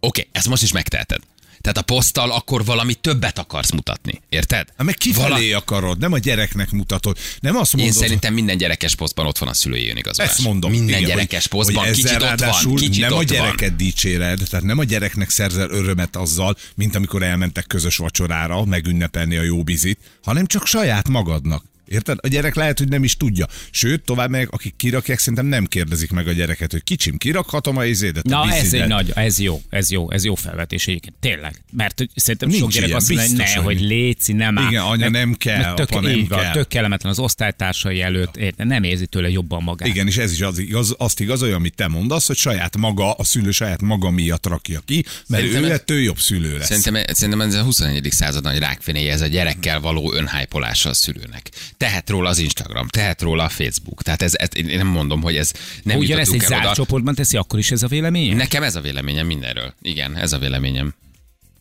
[0.00, 1.20] Oké, ezt most is megteheted.
[1.62, 4.20] Tehát a poszttal akkor valami többet akarsz mutatni.
[4.28, 4.68] Érted?
[4.76, 7.18] Hát meg kifelé akarod, nem a gyereknek mutatod.
[7.40, 10.30] Nem azt Én mondod, szerintem minden gyerekes posztban ott van a szülői önigazolás.
[10.30, 10.70] Ezt mondom.
[10.70, 13.76] Minden igen, gyerekes posztban hogy kicsit ott van, kicsit nem a ott gyereket van.
[13.76, 19.42] dicséred, tehát nem a gyereknek szerzel örömet azzal, mint amikor elmentek közös vacsorára megünnepelni a
[19.42, 21.64] jó bizit, hanem csak saját magadnak.
[21.88, 22.18] Érted?
[22.20, 23.46] A gyerek lehet, hogy nem is tudja.
[23.70, 27.84] Sőt, tovább meg, akik kirakják, szerintem nem kérdezik meg a gyereket, hogy kicsim, kirakhatom a
[27.84, 28.24] izédet.
[28.26, 28.80] a Na, ez bizidet?
[28.82, 31.14] egy nagy, ez jó, ez jó, ez jó felvetés egyébként.
[31.20, 31.62] Tényleg.
[31.72, 34.68] Mert hogy szerintem Nincs sok gyerek ilyen, azt mondja, ne, hogy hogy léci, nem áll.
[34.70, 36.52] Igen, anya, nem kell, mert tök, apa, nem így van, kell.
[36.52, 38.66] Tök kellemetlen az osztálytársai előtt, érted?
[38.66, 39.88] nem érzi tőle jobban magát.
[39.88, 43.24] Igen, és ez is az igaz, azt igazolja, amit te mondasz, hogy saját maga, a
[43.24, 46.66] szülő saját maga miatt rakja ki, mert Szerintem ő ez- ettől jobb szülő lesz.
[46.66, 48.08] Szerintem, szerintem ez a 21.
[48.10, 51.50] század nagy rákfenéje, ez a gyerekkel való önhájpolása a szülőnek.
[51.82, 54.02] Tehet róla az Instagram, tehet róla a Facebook.
[54.02, 56.74] Tehát ez, ez én nem mondom, hogy ez nem Ugyanezt egy zárt oda.
[56.74, 58.36] csoportban teszi, akkor is ez a vélemény?
[58.36, 59.74] Nekem ez a véleményem mindenről.
[59.82, 60.94] Igen, ez a véleményem.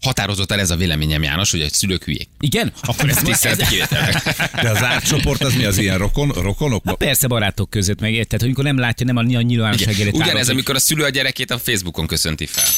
[0.02, 2.30] Határozott el ez a véleményem, János, hogy a szülők hülyék.
[2.40, 2.72] Igen?
[2.82, 4.24] Akkor ez, ez, Tiszteleti kivételnek.
[4.62, 6.84] De az átcsoport az mi az ilyen rokon, rokonok?
[6.84, 10.14] Na persze barátok között meg érted, hogy amikor nem látja, nem a, a nyilvánosság tárol,
[10.14, 12.70] Ugyanez, amikor a szülő a gyerekét a Facebookon köszönti fel.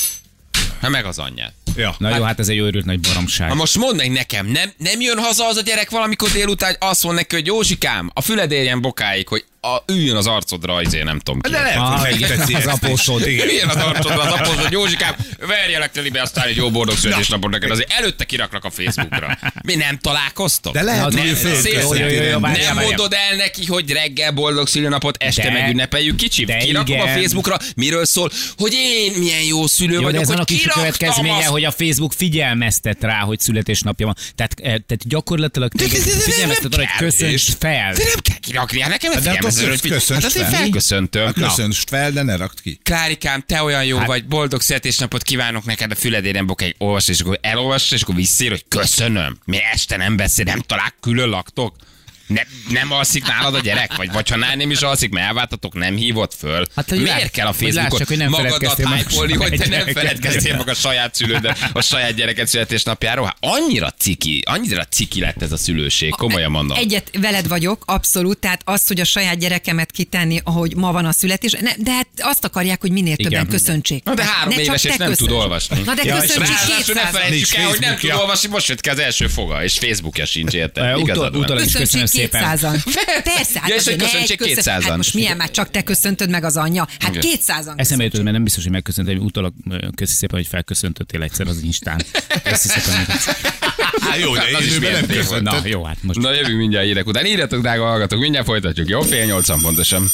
[0.79, 1.53] Ha meg az anyját.
[1.75, 1.95] Ja.
[1.97, 3.49] Na jó, hát ez egy őrült nagy baromság.
[3.49, 7.03] Ha most mondd meg nekem, nem, nem jön haza az a gyerek valamikor délután, azt
[7.03, 11.19] mond neki, hogy Józsikám, a füled érjen bokáig, hogy a, üljön az arcodra, izé, nem
[11.19, 11.49] tudom ki.
[11.51, 13.25] De lehet, Ah, hogy igen, megteszi az apósod.
[13.25, 15.15] Milyen az arcodra az apózod, Józsikám,
[15.47, 19.37] verjelek telibe aztán egy jó boldog születésnapot neked, azért előtte kiraknak a Facebookra.
[19.63, 20.73] Mi nem találkoztok?
[20.73, 22.73] De lehet, Na, nem várjál.
[22.73, 26.57] mondod el neki, hogy reggel boldog szülőnapot, este De- megünnepeljük kicsit.
[26.57, 27.17] Kirakom a igen.
[27.17, 31.35] Facebookra, miről szól, hogy én milyen jó szülő Jó, vagyok, ez hogy a kiraktam következménye,
[31.37, 31.47] azt.
[31.47, 34.15] hogy a Facebook figyelmeztet rá, hogy születésnapja van.
[34.35, 35.85] Tehát, eh, tehát gyakorlatilag de-
[36.19, 37.93] figyelmeztet arra, hogy köszönts fel.
[37.93, 40.49] De nem kell kirakni, hát nekem Hát attól hogy köszönts Hát fel.
[40.49, 41.25] felköszöntöm.
[41.25, 41.47] Hát Na.
[41.47, 42.79] Köszönst fel, de ne rakd ki.
[42.83, 47.19] Klárikám, te olyan jó Hát- vagy, boldog születésnapot kívánok neked a füledéren bokáig, olvasd, és
[47.19, 49.37] akkor elolvasd, és akkor visszér, hogy köszönöm.
[49.45, 51.75] Mi este nem beszél, nem talál, külön laktok.
[52.27, 53.95] Ne, nem alszik nálad a gyerek?
[53.95, 56.65] Vagy, vagy ha nál nem is alszik, mert elváltatok, nem hívott föl?
[56.75, 60.57] Hát, hogy Miért lát- kell a Facebookon hogy nem magadat hype-olni, hogy te nem feledkeztél
[60.57, 63.25] meg a saját szülődet, a saját gyereket születésnapjáról?
[63.25, 66.77] Hát annyira ciki, annyira ciki lett ez a szülőség, komolyan mondom.
[66.77, 68.37] Egyet veled vagyok, abszolút.
[68.37, 72.07] Tehát azt, hogy a saját gyerekemet kitenni, ahogy ma van a születés, ne, de hát
[72.17, 73.31] azt akarják, hogy minél Igen.
[73.31, 74.03] többen köszöntsék.
[74.03, 75.81] Na de három Ne éves, te és nem tud olvasni.
[75.85, 78.67] Na de Ja, és köszöntsék Ráadásul ne 200 felejtsük el, hogy nem tud olvasni, most
[78.67, 80.97] jött ki az első foga, és Facebookja sincs, érted?
[80.97, 82.43] Utol- is köszönöm szépen.
[82.57, 82.83] 200-an.
[83.35, 84.83] Persze, hát Ja, és hogy köszöntsék egy köszön- 200-an.
[84.87, 86.87] Hát most milyen már csak te köszöntöd meg az anyja?
[86.99, 87.37] Hát Igen.
[87.39, 87.73] 200-an.
[87.75, 89.13] Eszembe jutott, mert nem biztos, hogy megköszöntem,
[89.69, 92.01] ö, köszi szépen, hogy felköszöntöttél egyszer az Instán.
[92.43, 93.05] Köszi szépen.
[94.01, 95.43] Há, jó, de is én nem milyen köszöntöm.
[95.43, 96.19] Na, jó, hát most.
[96.19, 97.25] Na jövünk mindjárt hírek után.
[97.25, 99.01] Írjatok, drága hallgatók, mindjárt folytatjuk, jó?
[99.01, 100.09] Fél nyolcan pontosan.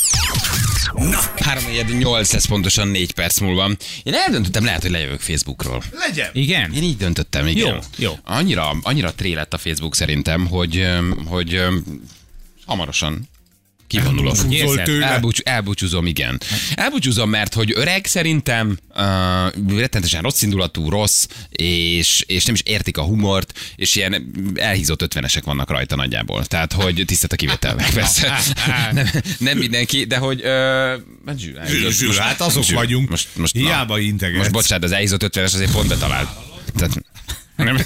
[0.95, 1.63] Na, 3
[1.99, 3.69] 8 ez pontosan 4 perc múlva.
[4.04, 5.84] Én eldöntöttem, lehet, hogy lejövök Facebookról.
[5.91, 6.30] Legyen.
[6.34, 6.73] Igen?
[6.73, 7.73] Én így döntöttem, igen.
[7.73, 8.13] Jó, jó.
[8.23, 10.88] Annyira, annyira tré lett a Facebook szerintem, hogy,
[11.25, 11.62] hogy
[12.65, 13.30] hamarosan
[14.49, 14.84] Érzed?
[14.84, 15.06] tőle.
[15.06, 16.41] Elbúcs, elbúcsúzom, igen.
[16.75, 22.97] Elbúcsúzom, mert hogy öreg szerintem, uh, rettenetesen rossz indulatú, rossz, és, és nem is értik
[22.97, 26.45] a humort, és ilyen elhízott ötvenesek vannak rajta nagyjából.
[26.45, 28.39] Tehát, hogy tisztelt a kivételnek, persze.
[28.91, 30.41] nem, nem mindenki, de hogy...
[30.41, 33.10] Uh, Zsűr, zsűr, hát azok vagyunk.
[33.10, 34.38] Most, most, Hiába integetsz.
[34.38, 36.30] Most bocsánat, az elhízott ötvenes azért pont betalált.
[36.75, 37.02] Tehát,
[37.63, 37.77] nem.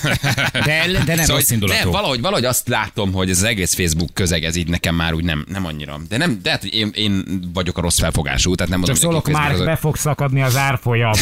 [0.51, 1.79] De, de nem Szóval, rossz indulatú.
[1.79, 5.13] nem, valahogy, valahogy azt látom, hogy ez az egész Facebook közeg, ez így nekem már
[5.13, 5.99] úgy nem, nem annyira.
[6.09, 9.29] De nem, de hát, hogy én, én vagyok a rossz felfogású, tehát nem mondom, szólok,
[9.31, 11.11] már be az- fog szakadni az árfolyam.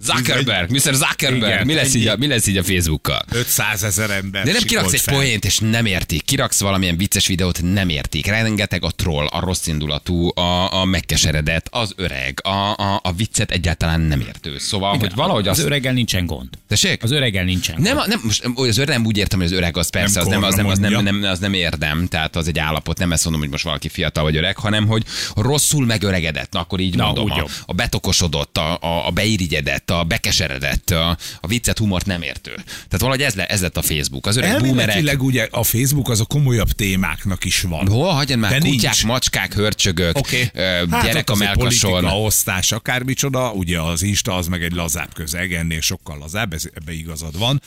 [0.00, 0.94] Zuckerberg, Mr.
[0.94, 3.24] Zuckerberg, Igen, mi lesz, így a, mi lesz így a Facebookkal?
[3.32, 4.44] 500 ezer ember.
[4.44, 5.14] De nem kiraksz egy fel.
[5.14, 6.22] poént, és nem értik.
[6.24, 8.26] Kiraksz valamilyen vicces videót, nem értik.
[8.26, 13.50] Rengeteg a troll, a rossz indulatú, a, a megkeseredett, az öreg, a, a, a viccet
[13.50, 14.58] egyáltalán nem értő.
[14.58, 15.66] Szóval, hogy valahogy Az azt...
[15.66, 16.48] öreggel nincsen gond.
[16.68, 17.02] Tessék?
[17.06, 19.88] Az öreggel nincsen Nem, nem, most az öreg nem úgy értem, hogy az öreg az
[19.88, 22.58] persze, Nem az, nem, az, nem, az, nem, nem, az nem érdem, tehát az egy
[22.58, 26.60] állapot, nem ezt mondom, hogy most valaki fiatal vagy öreg, hanem hogy rosszul megöregedett, na
[26.60, 27.50] akkor így Na, mondom, a, jobb.
[27.66, 32.54] a betokosodott, a, a, a beirigyedett, a bekeseredett, a, a viccet, humort nem értő.
[32.64, 34.26] Tehát valahogy ez, le, ez lett a Facebook.
[34.26, 37.86] Az öreg boomerek, Elméletileg ugye a Facebook az a komolyabb témáknak is van.
[37.88, 39.04] Hol, hagyjad már, De kutyák, nincs.
[39.04, 40.50] macskák, hörcsögök, okay.
[40.90, 41.90] Hát gyerek a melkason.
[41.90, 46.64] Politika, osztás, akármicsoda, ugye az Insta az meg egy lazább közeg, ennél sokkal lazább, ez,
[46.74, 47.62] ebbe igazad van.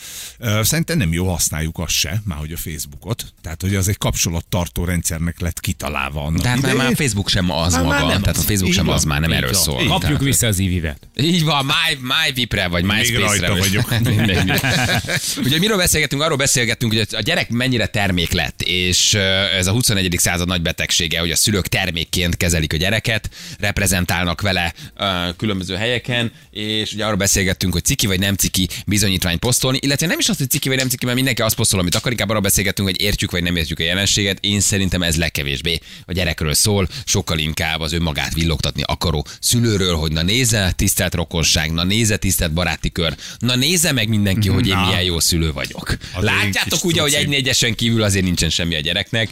[0.62, 3.34] Szerintem nem jó használjuk azt se, már hogy a Facebookot.
[3.42, 7.30] Tehát, hogy az egy kapcsolattartó rendszernek lett kitalálva annak De hát már, már a Facebook
[7.30, 8.42] sem az Már- már maga, nem tehát a.
[8.42, 8.96] Facebook Így sem van.
[8.96, 9.62] az már, nem erről van.
[9.62, 9.76] szól.
[9.78, 11.08] Kapjuk Tehát- vissza az ivivet.
[11.16, 13.54] Így van, My, MyVip-re, vagy MySpace-re.
[13.54, 13.92] vagyok.
[15.46, 16.22] Ugye miről beszélgetünk?
[16.22, 19.14] Arról beszélgettünk, hogy a gyerek mennyire termék lett, és
[19.58, 20.16] ez a 21.
[20.18, 24.74] század nagy betegsége, hogy a szülők termékként kezelik a gyereket, reprezentálnak vele
[25.38, 28.68] különböző helyeken, és ugye arról beszélgettünk, hogy ciki vagy nem ciki
[29.20, 31.80] bizonyítvány posztolni, illetve nem is azt, hogy ciki vagy nem ciki, mert mindenki azt posztol,
[31.80, 34.38] amit akar, inkább arról beszélgettünk, hogy értjük vagy nem értjük a jelenséget.
[34.42, 40.12] Én szerintem ez legkevésbé a gyerekről szól, sokkal inkább az önmagát villogtatni akaró szülőről, hogy
[40.12, 44.78] na nézze, tisztelt rokonság, na nézze, tisztelt baráti kör, na nézze meg mindenki, hogy én
[44.78, 45.98] milyen jó szülő vagyok.
[46.20, 49.30] Látjátok ugye, hogy egy négyesen kívül azért nincsen semmi a gyereknek,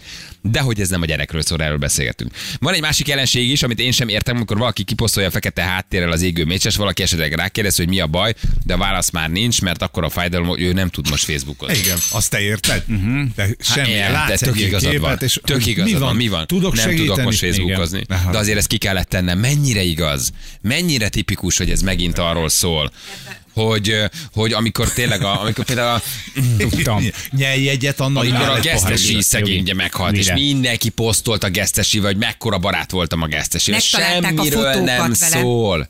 [0.52, 2.32] de hogy ez nem a gyerekről szól, erről beszélgetünk.
[2.60, 6.12] Van egy másik jelenség is, amit én sem értem, amikor valaki kiposztolja a fekete háttérrel
[6.12, 8.34] az égő mécses, valaki esetleg rákérdez, hogy mi a baj,
[8.66, 11.78] de a válasz már nincs, mert akkor a fájdalom, hogy ő nem tud most Facebookozni.
[11.78, 12.84] Igen, azt te érted?
[12.88, 13.24] Uh-huh.
[13.36, 15.10] De semmi, Igen, látsz de tök igazad van.
[15.10, 16.48] képet, és Tök igazad van, mi van?
[16.48, 17.08] Tudok nem segíteni?
[17.08, 18.00] tudok most Facebookozni.
[18.10, 18.32] Igen.
[18.32, 19.40] De azért ezt ki kellett tennem.
[19.40, 20.32] Mennyire igaz?
[20.62, 22.92] Mennyire tipikus, hogy ez megint arról szól,
[23.64, 23.96] hogy,
[24.34, 26.02] hogy amikor tényleg, a, amikor például a,
[26.58, 27.04] Tudtam.
[27.32, 29.24] Nyelj egyet, annak amikor a gesztesi vizet.
[29.24, 30.34] szegény ugye meghalt, és Mire?
[30.34, 33.28] mindenki posztolt a gesztesivel, hogy mekkora barát voltam a
[33.94, 35.42] a Semmiről nem vele.
[35.42, 35.88] szól.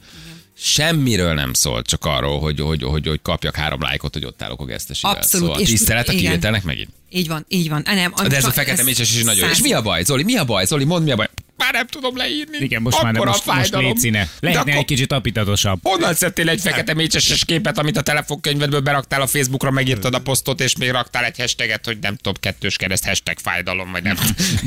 [0.59, 4.61] Semmiről nem szól, csak arról, hogy, hogy, hogy, hogy kapjak három lájkot, hogy ott állok
[4.61, 5.15] a gesztesivel.
[5.15, 6.89] Abszolút, Szóval és- tisztelet a kivételnek megint.
[7.17, 7.81] Így van, így van.
[7.85, 9.51] Á, Nem, De ez a fekete mécses is nagyon jó.
[9.51, 10.23] És mi a baj, Zoli?
[10.23, 10.65] Mi a baj?
[10.65, 11.27] Zoli, mondd mi a baj?
[11.57, 12.57] Már nem tudom leírni.
[12.59, 13.85] Igen, most már nem, Akkora most, most fájdalom.
[13.85, 14.29] légy színe.
[14.39, 15.79] De Lehetne egy kicsit apitatosabb.
[15.83, 20.61] Honnan szedtél egy fekete mécseses képet, amit a telefonkönyvedből beraktál a Facebookra, megírtad a posztot,
[20.61, 24.17] és még raktál egy hashtaget, hogy nem tudom, kettős kereszt, hashtag fájdalom, vagy nem.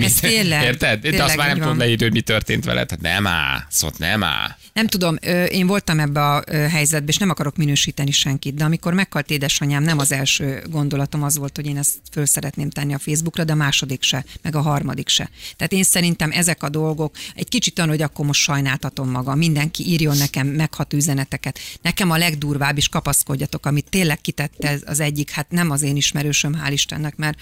[0.00, 1.00] Ez tényleg, Érted?
[1.00, 1.76] De tényleg azt már nem van.
[1.76, 2.90] leírni, hogy mi történt veled.
[2.90, 4.48] Hát nem áll, szóval nem áll.
[4.72, 5.16] Nem tudom,
[5.50, 9.98] én voltam ebbe a helyzetbe, és nem akarok minősíteni senkit, de amikor meghalt édesanyám, nem
[9.98, 13.56] az első gondolatom az volt, hogy én ezt föl szeretném tenni a Facebookra, de a
[13.56, 15.30] második se, meg a harmadik se.
[15.56, 19.38] Tehát én szerintem ezek a dolgok egy kicsit olyan, hogy akkor most sajnáltatom magam.
[19.38, 21.58] Mindenki írjon nekem megható üzeneteket.
[21.82, 26.60] Nekem a legdurvább is kapaszkodjatok, amit tényleg kitette az egyik, hát nem az én ismerősöm,
[26.64, 27.38] hál' Istennek, mert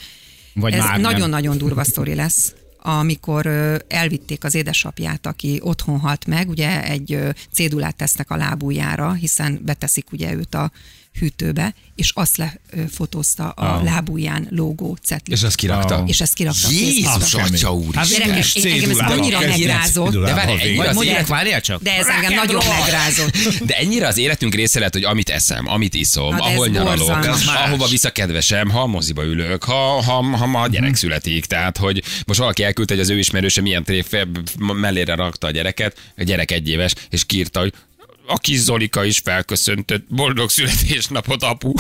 [0.55, 3.47] Vagy ez nagyon-nagyon durva sztori lesz amikor
[3.89, 7.19] elvitték az édesapját, aki otthon halt meg, ugye egy
[7.53, 10.71] cédulát tesznek a lábújára, hiszen beteszik ugye őt a
[11.19, 13.85] hűtőbe, és azt lefotózta a Ah.
[13.85, 15.37] lábúján lógó cetlit.
[15.37, 15.95] És azt kirakta.
[15.97, 16.09] Ah.
[16.09, 17.95] és ezt kirakta a Jézus, atya úr!
[17.95, 20.13] Hát én- engem ez annyira megrázott.
[20.13, 20.77] De várj,
[21.27, 21.83] várjál csak.
[21.83, 23.37] De ez engem nagyon megrázott.
[23.65, 27.29] De ennyire az életünk része lehet, hogy amit eszem, amit iszom, Hát ahol nyaralok,
[27.65, 30.73] ahova visz a kedvesem, ha a moziba ülök, ha, ha, ha ma a Mhm.
[30.73, 31.45] gyerek születik.
[31.45, 34.27] Tehát, hogy most valaki elküldte, hogy az ő ismerőse milyen tréfe
[34.59, 37.73] mellére rakta a gyereket, a gyerek egy éves, és kiírta, hogy
[38.29, 40.05] a kis Zolika is felköszöntött.
[40.09, 41.73] Boldog születésnapot, apu.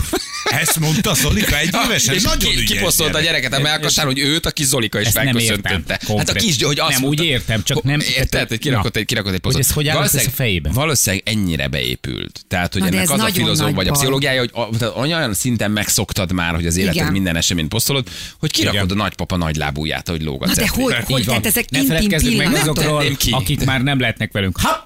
[0.45, 3.41] Ezt mondta Szolika egy évesen, és nagyon ki, ügyes kiposztolta a gyerek.
[3.41, 5.61] gyereket a melkasán, hogy őt a kis Zolika is Ezt nem értem.
[5.63, 6.17] felköszöntötte.
[6.19, 8.01] Hát a kis, hogy azt nem, mondta- úgy értem, csak nem...
[8.01, 9.63] Érted, hogy kirakott egy, kirakott egy Hogy posztot.
[9.71, 10.73] ez hogy áll a fejében?
[10.73, 12.45] Valószínűleg ennyire beépült.
[12.49, 16.55] Tehát, hogy Na, ennek az a filozóf vagy a pszichológiája, hogy olyan szinten megszoktad már,
[16.55, 18.09] hogy az életed minden eseményt posztolod,
[18.39, 21.41] hogy kirakod a nagypapa nagy lábúját, hogy lóg a Na de hogy, hogy van.
[21.45, 24.59] ezek ne intim meg azokról, akik már nem lehetnek velünk.
[24.61, 24.83] Ha!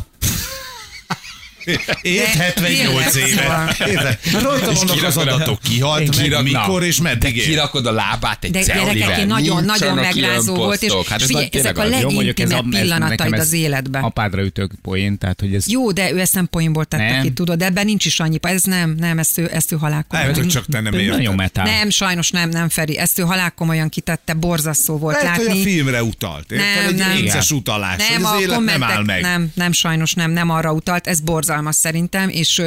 [2.03, 4.19] Ért 78 tényleg, éve.
[4.43, 7.45] Rajta vannak az adatok, kihalt meg, mikor és meddig ér.
[7.45, 10.93] Kirakod a lábát egy De gyerekek, nagyon, nagyon ilyen megrázó volt, és.
[11.09, 14.03] Hát figyelj, ezek a legintimebb pillanataid az életben.
[14.03, 15.71] Apádra ütök poén, tehát hogy ez...
[15.71, 17.23] Jó, de ő ezt nem poénból tette Nem.
[17.23, 20.31] ki, tudod, de ebben nincs is annyi, ez nem, nem, ezt ő, ezt ő halálkomolyan.
[20.31, 21.37] Lehet, hogy csak te nem Nagyon érted.
[21.37, 21.65] metál.
[21.65, 25.63] Nem, sajnos nem, nem Feri, ezt ő halálkomolyan kitette, borzasztó volt Lehet, hogy a látni.
[25.63, 26.53] filmre utalt.
[26.53, 26.97] Érted?
[26.97, 27.43] Nem, Egy nem.
[27.51, 28.09] utalás.
[28.09, 29.21] Nem, az élet nem áll meg.
[29.23, 31.21] nem, nem, sajnos nem, nem arra utalt, ez
[31.53, 32.63] borzalmas szerintem, és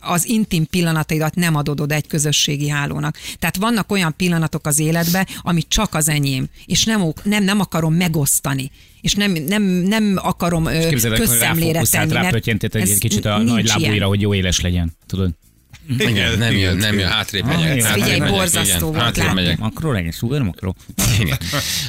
[0.00, 3.16] az intim pillanataidat nem adod oda egy közösségi hálónak.
[3.38, 7.94] Tehát vannak olyan pillanatok az életben, ami csak az enyém, és nem, nem, nem akarom
[7.94, 8.70] megosztani.
[9.00, 13.64] És nem, nem, nem akarom Képzeld, hogy közszemlére tenni, rápötyentetett ez egy kicsit a nagy
[13.64, 13.80] ilyen.
[13.80, 14.92] lábúira, hogy jó éles legyen.
[15.06, 15.30] Tudod?
[15.98, 17.76] Igen, nem jön, nem jön, hátrébb Ah, megyek.
[17.76, 17.82] jó.
[17.84, 19.34] hátrébb Figyelj, megyek, borzasztó igen, volt látni.
[19.34, 19.58] megyek.
[19.58, 20.76] Makró legyen, szuper makró.
[21.20, 21.38] Igen.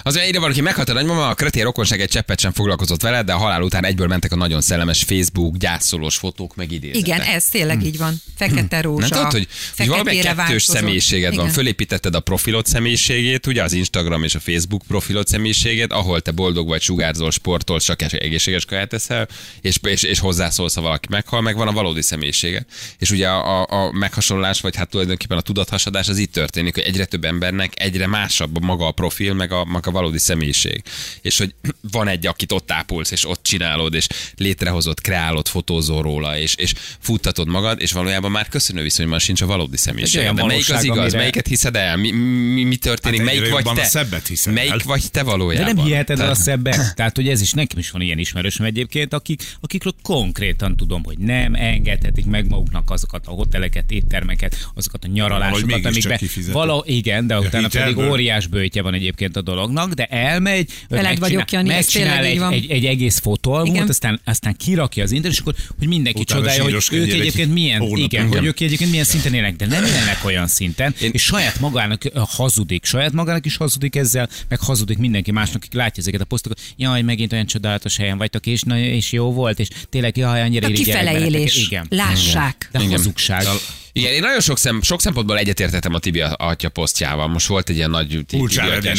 [0.04, 3.34] Azért ide valaki meghalt a nagymama, a kretér rokonság egy cseppet sem foglalkozott vele, de
[3.34, 7.08] a halál után egyből mentek a nagyon szellemes Facebook gyászolós fotók meg idézetek.
[7.08, 8.22] Igen, ez tényleg így van.
[8.36, 9.00] Fekete rózsa.
[9.00, 11.50] Nem tudod, hogy, hogy feketére kettős személyiséged van.
[11.50, 16.68] Fölépítetted a profilod személyiségét, ugye az Instagram és a Facebook profilod személyiségét, ahol te boldog
[16.68, 19.28] vagy, sugárzol, sportolsz, csak egészséges kaját eszel,
[19.62, 22.66] és, és, és hozzászólsz, ha valaki meghal, meg van a valódi személyisége.
[22.98, 26.84] És ugye a, a, a meghasonlás, vagy hát tulajdonképpen a tudathasadás az itt történik, hogy
[26.84, 30.84] egyre több embernek egyre másabb a maga a profil, meg a, meg a valódi személyiség.
[31.22, 31.56] És hogy
[31.92, 36.74] van egy, akit ott ápolsz, és ott csinálod, és létrehozod, kreálod, fotózol róla, és, és
[37.00, 40.24] futtatod magad, és valójában már köszönő viszonyban sincs a valódi személyiség.
[40.24, 40.98] De melyik az igaz?
[40.98, 41.98] amire- Melyiket hiszed el?
[41.98, 43.20] Mi, mi, mi történik?
[43.20, 43.82] Hát melyik vagy te?
[43.82, 44.80] a szebbet hiszed melyik el.
[44.86, 45.76] vagy te De valójában?
[45.76, 46.94] nem hiheted el a szebbet.
[46.96, 51.18] Tehát, hogy ez is, nekem is van ilyen ismerősöm egyébként, akik, akikről konkrétan tudom, hogy
[51.18, 53.32] nem engedhetik meg maguknak azokat a
[53.72, 56.20] hoteleket, éttermeket, azokat a nyaralásokat, amikbe
[56.52, 58.10] vala, igen, de utána pedig hitelből.
[58.12, 62.86] óriás bőtje van egyébként a dolognak, de elmegy, Veled vagyok, Jani, megcsinál egy, egy, egy,
[62.86, 63.88] egész fotóalbumot, Igen.
[63.88, 67.54] aztán, aztán kirakja az internet, és akkor, hogy mindenki Utána csodálja, hogy ők egy egyébként
[67.54, 71.60] milyen, igen, hogy ők egyébként milyen szinten élnek, de nem élnek olyan szinten, és saját
[71.60, 76.26] magának hazudik, saját magának is hazudik ezzel, meg hazudik mindenki másnak, aki látja ezeket a
[76.26, 76.60] posztokat.
[76.78, 80.68] Jaj, megint olyan csodálatos helyen vagytok, és, na, és jó volt, és tényleg jaj, annyira
[80.68, 81.68] A irigyelek kifeleélés.
[81.68, 81.86] benneteket.
[81.88, 81.88] Igen.
[81.90, 82.70] Lássák.
[82.72, 82.92] De Igen.
[82.92, 83.46] hazugság.
[83.94, 87.28] Igen, én nagyon sok, szem, sok szempontból egyetértettem a Tibi atya posztjával.
[87.28, 88.46] Most volt egy ilyen nagy Tibi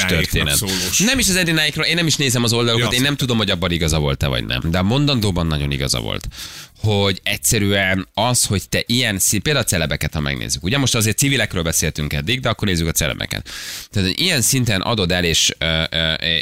[0.07, 0.59] történet.
[0.99, 3.51] Nem is az Edináikról, én nem is nézem az oldalokat, Ja, én nem tudom, hogy
[3.51, 4.61] abban igaza volt-e vagy nem.
[4.71, 6.29] De a mondandóban nagyon igaza volt.
[6.83, 10.65] Hogy egyszerűen az, hogy te ilyen szín, például a celebeket, ha megnézzük.
[10.65, 13.49] Ugye most azért civilekről beszéltünk eddig, de akkor nézzük a celebeket.
[13.91, 15.55] Tehát, hogy ilyen szinten adod el, és,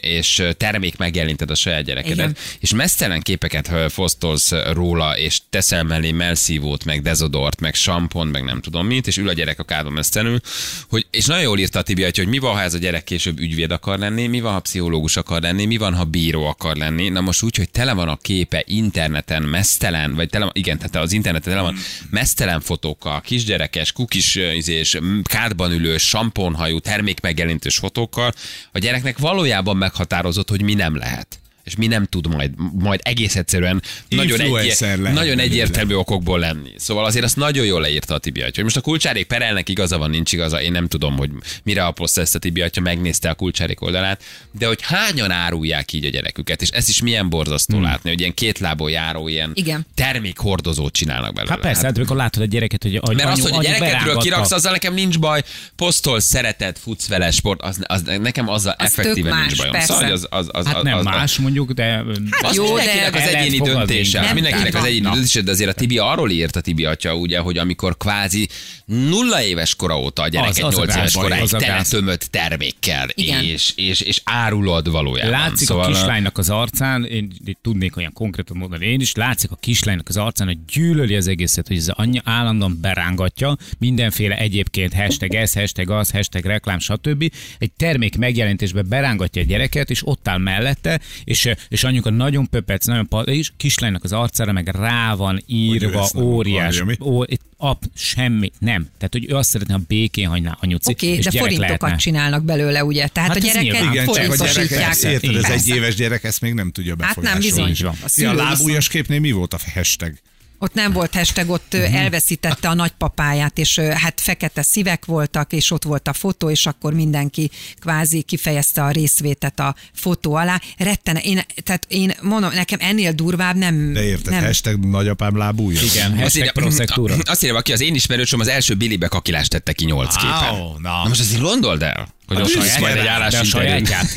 [0.01, 2.37] és termék megjeleníted a saját gyerekedet, Igen.
[2.61, 8.61] és mesztelen képeket fosztolsz róla, és teszel mellé melszívót, meg dezodort, meg sampon, meg nem
[8.61, 10.41] tudom mit, és ül a gyerek a kádon mesztelenül,
[10.89, 13.39] hogy, és nagyon jól írta a Tibi, hogy mi van, ha ez a gyerek később
[13.39, 17.09] ügyvéd akar lenni, mi van, ha pszichológus akar lenni, mi van, ha bíró akar lenni.
[17.09, 20.97] Na most úgy, hogy tele van a képe interneten, mesztelen, vagy tele van, igen, tehát
[20.97, 21.77] az interneten tele van.
[22.11, 28.33] Mesztelen fotókkal, kisgyerekes, kukis izés, kádban ülő, samponhajú, termékmegjelenítős fotókkal,
[28.73, 31.40] a gyereknek valójában meghatározott, hogy mi nem lehet
[31.71, 36.71] és mi nem tud majd, majd egész egyszerűen nagyon, egy, nagyon egyértelmű okokból lenni.
[36.77, 38.53] Szóval azért azt nagyon jól leírta a Tibi atya.
[38.55, 41.31] Hogy most a kulcsárék perelnek igaza van, nincs igaza, én nem tudom, hogy
[41.63, 46.05] mire aposzta ezt a Tibi atya, megnézte a kulcsárék oldalát, de hogy hányan árulják így
[46.05, 47.85] a gyereküket, és ez is milyen borzasztó hmm.
[47.85, 49.87] látni, hogy ilyen két lábon járó, ilyen Igen.
[49.95, 51.53] termékhordozót csinálnak belőle.
[51.53, 54.17] Hát persze, hát amikor látod a gyereket, hogy a, Mert anyu, az, hogy a gyerekedről
[54.17, 55.43] kiraksz, azzal nekem nincs baj,
[55.77, 59.73] posztol, szereted, futsz vele, sport, az, az nekem azzal Az effektíven tök nincs bajom.
[59.73, 59.93] persze.
[59.93, 62.05] Szóval, az, az, az, Hát az, nem az, más, mondjuk mondjuk, de...
[62.49, 64.21] Az Jó, jó, de- mindenkinek az egyéni döntése.
[64.21, 67.39] Nem, mindenkinek az egyéni döntése, de azért a Tibi arról írt a Tibi atya, ugye,
[67.39, 68.49] hogy amikor kvázi
[68.87, 71.59] nulla éves kora óta a gyereket Az- az a 8 éves gáz, koráig az a
[71.59, 71.89] gáz.
[71.89, 73.45] teletömött termékkel, Igen.
[73.45, 75.31] és, és, és árulod valójában.
[75.31, 79.57] Látszik Szóval, a kislánynak az arcán, én tudnék olyan konkrétan mondani, én is látszik a
[79.57, 85.35] kislánynak az arcán, hogy gyűlöli az egészet, hogy az anyja állandóan berángatja, mindenféle egyébként hashtag
[85.35, 87.33] ez, hashtag az, hashtag reklám, stb.
[87.59, 92.87] Egy termék megjelentésbe berángatja a gyereket, és ott áll mellette, és, és anyuka nagyon pöpec,
[92.87, 97.23] nagyon pa, és kislánynak az arcára meg rá van írva, nem óriás, ó,
[97.57, 98.83] ap, semmi, nem.
[98.83, 101.97] Tehát, hogy ő azt szeretné, ha békén hagyná anyuci, Oké, okay, és de forintokat lehetne.
[101.97, 103.07] csinálnak belőle, ugye?
[103.07, 103.93] Tehát Hát a nyilván.
[103.93, 104.97] Igen, csak a gyerek, forintosítják.
[105.03, 107.45] érted, ez egy éves gyerek ezt még nem tudja Hát nem befolyásolni.
[107.47, 107.69] bizony.
[107.69, 108.35] Így van.
[108.35, 110.15] A a lábújas képnél mi volt a hashtag?
[110.63, 115.71] Ott nem volt hashtag, ott ö, elveszítette a nagypapáját, és hát fekete szívek voltak, és
[115.71, 120.61] ott volt a fotó, és akkor mindenki kvázi kifejezte a részvétet a fotó alá.
[120.77, 123.93] Rettene, én, tehát én mondom, nekem ennél durvább nem...
[123.93, 124.45] De érted, nem.
[124.45, 125.83] hashtag nagyapám lábújas?
[125.95, 127.15] Igen, Azt hashtag írja, proszektúra.
[127.25, 130.61] azt írja, aki az én ismerősöm az első bilibe kakilást tette ki 8 Á, képen.
[130.61, 131.03] ó, na.
[131.03, 134.17] Na most azért gondold el, hogy a saját majd egy De a sajátját.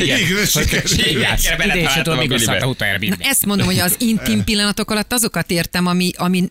[0.00, 0.18] Igen,
[2.02, 3.18] tudom, Na, minden.
[3.20, 6.48] ezt mondom, hogy az intim pillanatok alatt azokat értem, ami, ami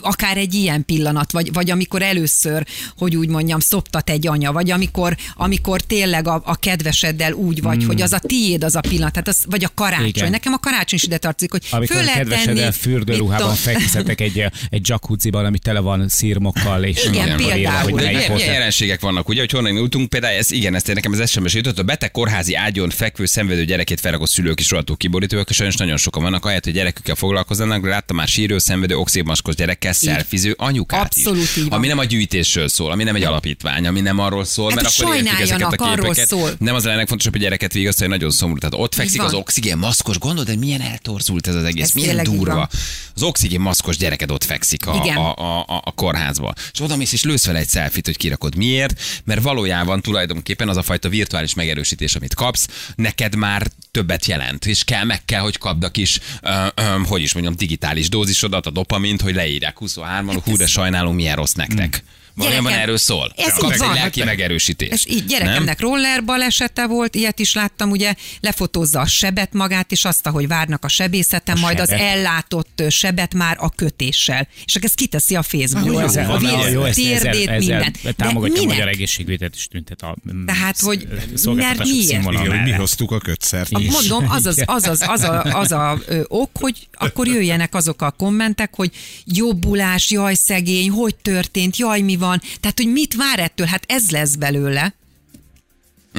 [0.00, 2.66] akár egy ilyen pillanat, vagy, vagy amikor először,
[2.96, 7.84] hogy úgy mondjam, szoptat egy anya, vagy amikor, amikor tényleg a, a kedveseddel úgy vagy,
[7.84, 10.06] hogy az a tiéd az a pillanat, tehát az, vagy a karácsony.
[10.06, 10.30] Igen.
[10.30, 14.44] Nekem a karácsony is ide tartozik, hogy Amikor föl a lehet tenni, fürdőruhában fekszetek egy,
[14.70, 17.92] egy jacuzziban, ami tele van szírmokkal, és Igen, például.
[17.92, 21.78] milyen, jelenségek vannak, ugye, hogy honnan indultunk, például ez, igen, ezt nekem az SMS jutott,
[21.78, 25.96] a beteg kórházi ágyon fekvő szenvedő gyerekét felrakott szülők is rohadtul kiborítóak, és sajnos nagyon
[25.96, 31.56] sokan vannak, ahelyett, hogy gyerekükkel foglalkozzanak, láttam már sírő, szenvedő, oxigmaskos gyerekkel, szelfiző anyukát Abszolút
[31.56, 31.62] is.
[31.68, 35.00] Ami nem a gyűjtésről szól, ami nem egy alapítvány, ami nem arról szól, Hát, mert
[35.00, 36.28] akkor értjük ezeket a képeket.
[36.28, 36.50] szól.
[36.58, 38.58] Nem az a legfontosabb, hogy gyereket vigasztalja, nagyon szomorú.
[38.58, 42.22] Tehát ott fekszik az oxigén maszkos, gondolod, hogy milyen eltorzult ez az egész, Ez milyen
[42.22, 42.68] durva.
[43.14, 46.52] Az oxigén maszkos gyereket ott fekszik a, a, a, a, a kórházba.
[46.72, 48.56] És oda mész és lősz vele egy selfit, hogy kirakod.
[48.56, 49.00] Miért?
[49.24, 54.84] Mert valójában tulajdonképpen az a fajta virtuális megerősítés, amit kapsz, neked már többet jelent, és
[54.84, 58.70] kell, meg kell, hogy kapd a kis, ö, ö, hogy is mondjam, digitális dózisodat, a
[58.70, 62.04] dopamint, hogy leírják 23-an, hú, de sajnálom, milyen rossz nektek.
[62.34, 63.32] Valójában erről szól.
[63.36, 63.94] ez így Kapsz egy van.
[63.94, 64.92] lelki megerősítést.
[64.92, 70.04] Ez így gyerekemnek roller balesete volt, ilyet is láttam, ugye lefotózza a sebet magát, és
[70.04, 72.04] azt, hogy várnak a sebészeten, A majd az sebet.
[72.04, 74.48] ellátott ö, sebet már a kötéssel.
[74.64, 75.92] És akkor ezt kiteszi a Facebookra.
[75.92, 78.16] Jó, ezzel, a víz, jó, ezzel, térdét, ezzel mindent.
[78.16, 81.08] támogatja a magyar egészségvédet is tüntet a mm, Tehát, hogy
[81.44, 82.10] mert miért?
[82.10, 83.70] Igen, hogy mi hoztuk a kötszert.
[83.70, 88.02] Mondom, az az, az, az, az, a, az a ö, ok, hogy akkor jöjjenek azok
[88.02, 88.90] a kommentek, hogy
[89.24, 92.40] jobbulás, jaj szegény, hogy történt, jaj mi van.
[92.60, 93.66] Tehát, hogy mit vár ettől?
[93.66, 94.94] Hát ez lesz belőle.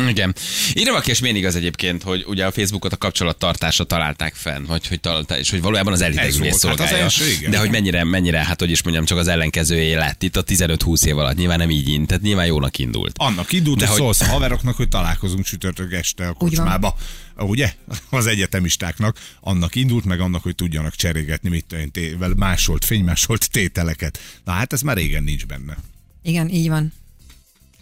[0.08, 0.36] Igen.
[0.76, 4.88] Írja valaki, és miért igaz egyébként, hogy ugye a Facebookot a kapcsolattartásra találták fenn, vagy
[4.88, 7.04] hogy találták, és hogy valójában az Ez elidegülés volt, hát az szolgálja.
[7.04, 7.52] első, igen.
[7.52, 11.06] De hogy mennyire, mennyire, hát hogy is mondjam, csak az ellenkezője lett itt a 15-20
[11.06, 11.36] év alatt.
[11.36, 13.16] Nyilván nem így int, tehát nyilván jónak indult.
[13.18, 16.96] Annak indult, De hogy szólsz a haveroknak, hogy találkozunk csütörtök este a kocsmába.
[17.38, 17.74] Ugye?
[18.10, 19.18] Az egyetemistáknak.
[19.42, 24.20] Annak indult, meg annak, hogy tudjanak cserégetni, mit té- vel- másolt, fénymásolt tételeket.
[24.44, 25.78] Na hát ez már régen nincs benne.
[26.24, 26.94] Igen, így van.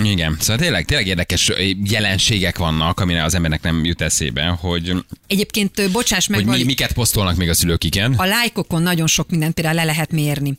[0.04, 1.52] Igen, szóval tényleg, tényleg érdekes
[1.84, 4.94] jelenségek vannak, amire az embernek nem jut eszébe, hogy,
[5.28, 8.14] Egyébként, bocsáss meg, hogy mi, Vali, miket posztolnak még a szülők, igen.
[8.14, 10.58] A lájkokon nagyon sok mindent például le lehet mérni.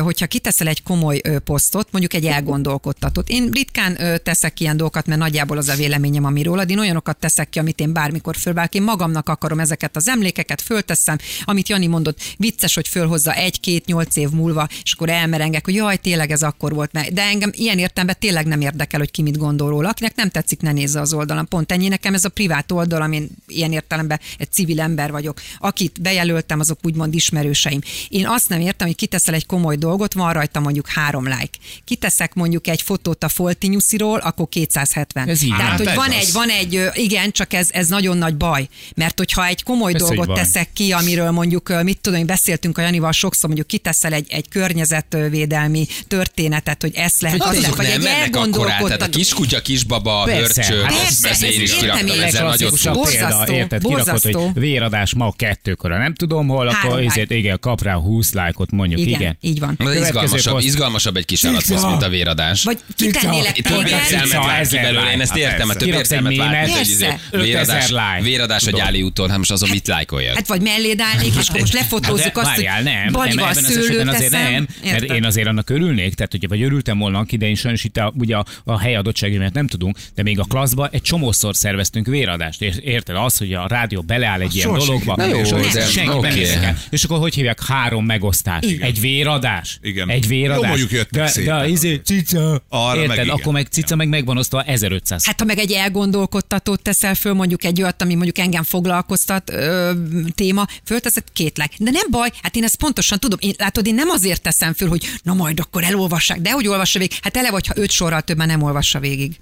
[0.00, 3.28] Hogyha kiteszel egy komoly posztot, mondjuk egy elgondolkodtatót.
[3.28, 6.70] Én ritkán teszek ilyen dolgokat, mert nagyjából az a véleményem, ami rólad.
[6.70, 8.74] Én olyanokat teszek ki, amit én bármikor fölválok.
[8.74, 14.28] Én magamnak akarom ezeket az emlékeket, fölteszem, amit Jani mondott, vicces, hogy fölhozza egy-két-nyolc év
[14.30, 16.92] múlva, és akkor elmerengek, hogy jaj, tényleg ez akkor volt.
[16.92, 19.88] Mert- De engem ilyen értelemben tényleg nem érdekel, hogy ki mit gondol róla.
[19.88, 21.48] Akinek nem tetszik, ne nézze az oldalam.
[21.48, 25.40] Pont ennyi nekem ez a privát oldal, amin ilyen értelemben egy civil ember vagyok.
[25.58, 27.80] Akit bejelöltem, azok úgymond ismerőseim.
[28.08, 31.58] Én azt nem értem, hogy kiteszel egy komoly dolgot, van rajta mondjuk három like.
[31.84, 35.28] Kiteszek mondjuk egy fotót a Folti Nyusziról, akkor 270.
[35.28, 35.48] Ez így.
[35.48, 36.14] Tehát, Hát hogy van az.
[36.14, 38.68] egy, van egy, igen, csak ez, ez nagyon nagy baj.
[38.94, 42.82] Mert hogyha egy komoly Ez, dolgot teszek ki, amiről mondjuk, mit tudom, én beszéltünk a
[42.82, 47.96] Janival sokszor, mondjuk kiteszel egy, egy környezetvédelmi történetet, hogy ezt lehet, Hát azt azok lehet,
[47.96, 48.36] vagy nem egy mennek
[48.68, 52.52] akkorát, tehát a kiskutya, kisbaba, Persze, hörcsög, hát persze, ezt én is ez kiraktam, ezzel
[52.52, 52.94] fog.
[52.94, 54.40] Borzasztó, érted, kirakod, borzasztó.
[54.40, 59.00] hogy véradás ma kettőkor, nem tudom hol, akkor ezért, igen, kap rá 20 lájkot mondjuk,
[59.00, 59.20] igen.
[59.20, 59.78] Igen, így van.
[59.94, 62.64] Izgalmasabb, izgalmasabb egy kis állatposzt, mint a véradás.
[62.64, 66.88] Vagy kitennél egy Több ki ezer belőle, én ezt Hát értem, több mémet, mint hogy
[66.88, 67.18] izé, Persze.
[67.30, 70.34] 5000 véradás, véradás a gyáli úton, hát most azon mit lájkoljak?
[70.34, 73.70] Hát vagy melléd állnék, és akkor most lefotózzuk azt, hogy nem, nem, Balival ebben az
[73.70, 77.36] szőlőt esetben azért nem, mert én azért annak örülnék, tehát ugye, vagy örültem volna, aki,
[77.36, 80.38] de én sajnos itt a, ugye a a hely adottsági miatt nem tudunk, de még
[80.38, 82.62] a klasszba egy csomószor szerveztünk véradást.
[82.62, 83.16] Ér- Érted?
[83.16, 86.76] Az, hogy a rádió beleáll egy ilyen soha dologba, és jó, akkor de senki érdekel.
[86.90, 87.64] És akkor hogy hívják?
[87.64, 88.64] Három megosztás.
[88.64, 88.86] Igen.
[88.88, 89.78] Egy véradás.
[89.82, 90.08] Igen.
[90.10, 90.80] Egy véradás.
[90.80, 92.62] Jó, jöttek de, de szépen izé, cica.
[92.68, 93.16] Arra Érted?
[93.16, 95.24] meg akkor meg cica meg megvan osztva 1500.
[95.24, 99.92] Hát ha meg egy elgondolkodtatót teszel föl, mondjuk egy olyat, ami mondjuk engem foglalkoztat ö,
[100.34, 101.74] téma, fölteszed két like.
[101.78, 103.38] De nem baj, hát én ezt pontosan tudom.
[103.42, 106.98] Én, látod, én nem azért teszem föl, hogy na majd akkor elolvassák, de hogy olvassa
[106.98, 107.18] végig.
[107.22, 109.40] Hát ele vagy, ha öt sorral többen nem olvassa végig.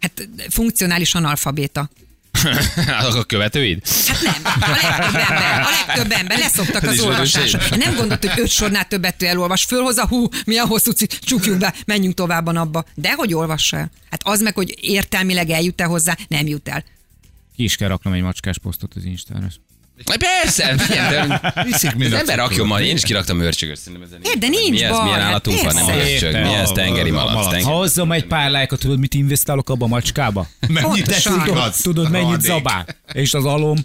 [0.00, 1.90] Hát funkcionális analfabéta.
[3.08, 3.88] Azok a követőid?
[4.06, 7.58] Hát nem, a legtöbb ember, a legtöbb ember leszoktak az olvasásra.
[7.58, 7.78] örökség.
[7.78, 11.74] Nem gondolt, hogy öt sornál többet elolvas, fölhozza, hú, mi a hosszú cikk, csukjuk be,
[11.86, 12.84] menjünk tovább a napba.
[12.94, 13.90] De hogy olvassa el?
[14.10, 16.84] Hát az meg, hogy értelmileg eljut-e hozzá, nem jut el.
[17.56, 19.46] Ki is kell raknom egy macskás posztot az Instára.
[20.18, 23.76] Persze, figyelj, de Viszik mind az ember rakjon majd, én is kiraktam mörcsögöt.
[23.76, 24.62] szerintem ezen Érde, nincs.
[24.64, 27.42] nincs mi ez, baj, milyen hát állatunk van, nem mörcsög, mi ez, tengeri malac.
[27.44, 30.46] tengeri- Ha hozzam egy pár lájkot, tudod, mit investálok abba a macskába?
[30.68, 31.74] Mennyit tudod?
[31.82, 32.86] Tudod, mennyit zabál?
[33.12, 33.76] És az alom.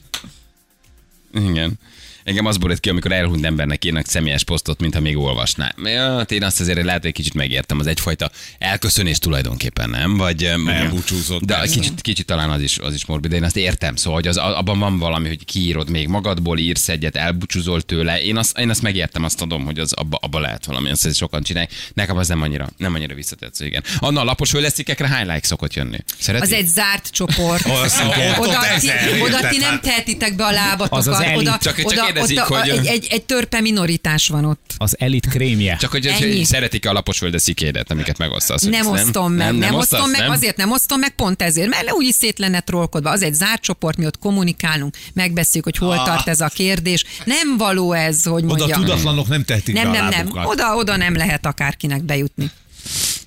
[1.33, 1.79] Igen.
[2.23, 5.73] Engem az borít ki, amikor elhunyt embernek írnak személyes posztot, mintha még olvasná.
[5.83, 10.17] Ja, hát én azt azért lehet, hogy kicsit megértem, az egyfajta elköszönés tulajdonképpen, nem?
[10.17, 11.41] Vagy Elbúcsúzott.
[11.43, 13.95] De kicsit, kicsit talán az is, az is morbid, de én azt értem.
[13.95, 18.21] Szóval, hogy az, abban van valami, hogy kiírod még magadból, írsz egyet, elbúcsúzol tőle.
[18.21, 21.43] Én azt, én azt megértem, azt tudom, hogy az abba, abba lehet valami, azt sokan
[21.43, 21.71] csinálják.
[21.93, 23.83] Nekem az nem annyira, nem annyira visszatetsző, igen.
[23.99, 25.97] Anna a lapos földeszikekre hány like szokott jönni?
[26.19, 26.43] Szereti?
[26.43, 27.65] Az egy zárt csoport.
[28.37, 28.89] Oda, ti,
[29.21, 30.97] oda ti nem tehetitek be a lábatokat.
[30.99, 34.45] Az az oda, Csak- csak oda, kérdezik, oda, hogy- egy, egy, egy törpe minoritás van
[34.45, 34.73] ott.
[34.77, 35.75] Az elit krémje.
[35.79, 38.61] Csak hogy, hogy szeretik a lapos földeszikédet, amiket megosztasz.
[38.61, 40.29] Nem osztom meg, nem, nem osztom meg, nem?
[40.31, 43.09] azért nem osztom meg, pont ezért, mert úgy is szét lenne trollkodva.
[43.09, 47.03] Az egy zárt csoport, mi ott kommunikálunk, megbeszéljük, hogy hol tart ez a kérdés.
[47.25, 48.79] Nem való ez, hogy Oda mondjam.
[48.79, 50.45] tudatlanok nem tehetik nem, be a nem, nem.
[50.45, 52.51] Oda, oda nem lehet akárkinek bejutni.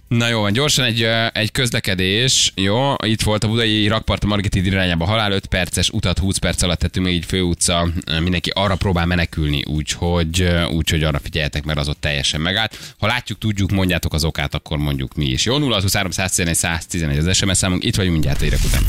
[0.09, 2.53] Na jó, van, gyorsan egy, egy közlekedés.
[2.55, 6.63] Jó, itt volt a budai rakpart a Margit irányába halál, 5 perces utat 20 perc
[6.63, 7.89] alatt tettünk még így főutca.
[8.21, 12.95] Mindenki arra próbál menekülni, úgyhogy, ö, úgyhogy arra figyeljetek, mert az ott teljesen megállt.
[12.99, 15.45] Ha látjuk, tudjuk, mondjátok az okát, akkor mondjuk mi is.
[15.45, 18.83] Jó, 0 23 111 111 az SMS számunk, itt vagyunk mindjárt a hírek után.